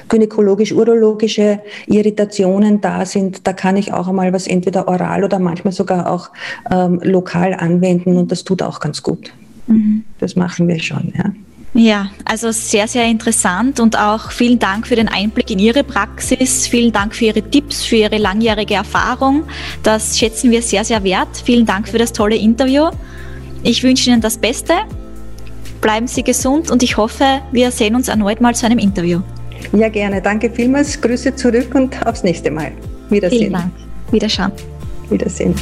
gynäkologisch-urologische 0.08 1.60
Irritationen 1.86 2.80
da 2.80 3.04
sind, 3.04 3.46
da 3.46 3.52
kann 3.52 3.76
ich 3.76 3.92
auch 3.92 4.08
einmal 4.08 4.32
was 4.32 4.46
entweder 4.46 4.88
oral 4.88 5.24
oder 5.24 5.38
manchmal 5.38 5.72
sogar 5.72 6.10
auch 6.10 6.30
ähm, 6.70 7.00
lokal 7.02 7.54
anwenden 7.54 8.16
und 8.16 8.32
das 8.32 8.44
tut 8.44 8.62
auch 8.62 8.80
ganz 8.80 9.02
gut. 9.02 9.32
Mhm. 9.66 10.04
Das 10.18 10.36
machen 10.36 10.68
wir 10.68 10.80
schon, 10.80 11.12
ja. 11.16 11.32
Ja, 11.74 12.10
also 12.26 12.52
sehr, 12.52 12.86
sehr 12.86 13.06
interessant 13.06 13.80
und 13.80 13.98
auch 13.98 14.30
vielen 14.30 14.58
Dank 14.58 14.86
für 14.86 14.96
den 14.96 15.08
Einblick 15.08 15.50
in 15.50 15.58
Ihre 15.58 15.84
Praxis. 15.84 16.66
Vielen 16.66 16.92
Dank 16.92 17.14
für 17.14 17.26
Ihre 17.26 17.42
Tipps, 17.42 17.82
für 17.82 17.96
Ihre 17.96 18.18
langjährige 18.18 18.74
Erfahrung. 18.74 19.44
Das 19.82 20.18
schätzen 20.18 20.50
wir 20.50 20.60
sehr, 20.60 20.84
sehr 20.84 21.02
wert. 21.02 21.42
Vielen 21.44 21.64
Dank 21.64 21.88
für 21.88 21.98
das 21.98 22.12
tolle 22.12 22.36
Interview. 22.36 22.90
Ich 23.62 23.82
wünsche 23.82 24.10
Ihnen 24.10 24.20
das 24.20 24.36
Beste 24.36 24.74
Bleiben 25.82 26.06
Sie 26.06 26.22
gesund 26.22 26.70
und 26.70 26.84
ich 26.84 26.96
hoffe, 26.96 27.42
wir 27.50 27.72
sehen 27.72 27.96
uns 27.96 28.06
erneut 28.06 28.40
mal 28.40 28.54
zu 28.54 28.64
einem 28.64 28.78
Interview. 28.78 29.20
Ja, 29.72 29.88
gerne. 29.88 30.22
Danke 30.22 30.48
vielmals. 30.48 30.98
Grüße 31.00 31.34
zurück 31.34 31.74
und 31.74 32.06
aufs 32.06 32.22
nächste 32.22 32.52
Mal. 32.52 32.70
Wiedersehen. 33.10 33.38
Vielen 33.38 33.52
Dank. 33.52 33.72
Wiederschauen. 34.12 34.52
Wiedersehen. 35.10 35.54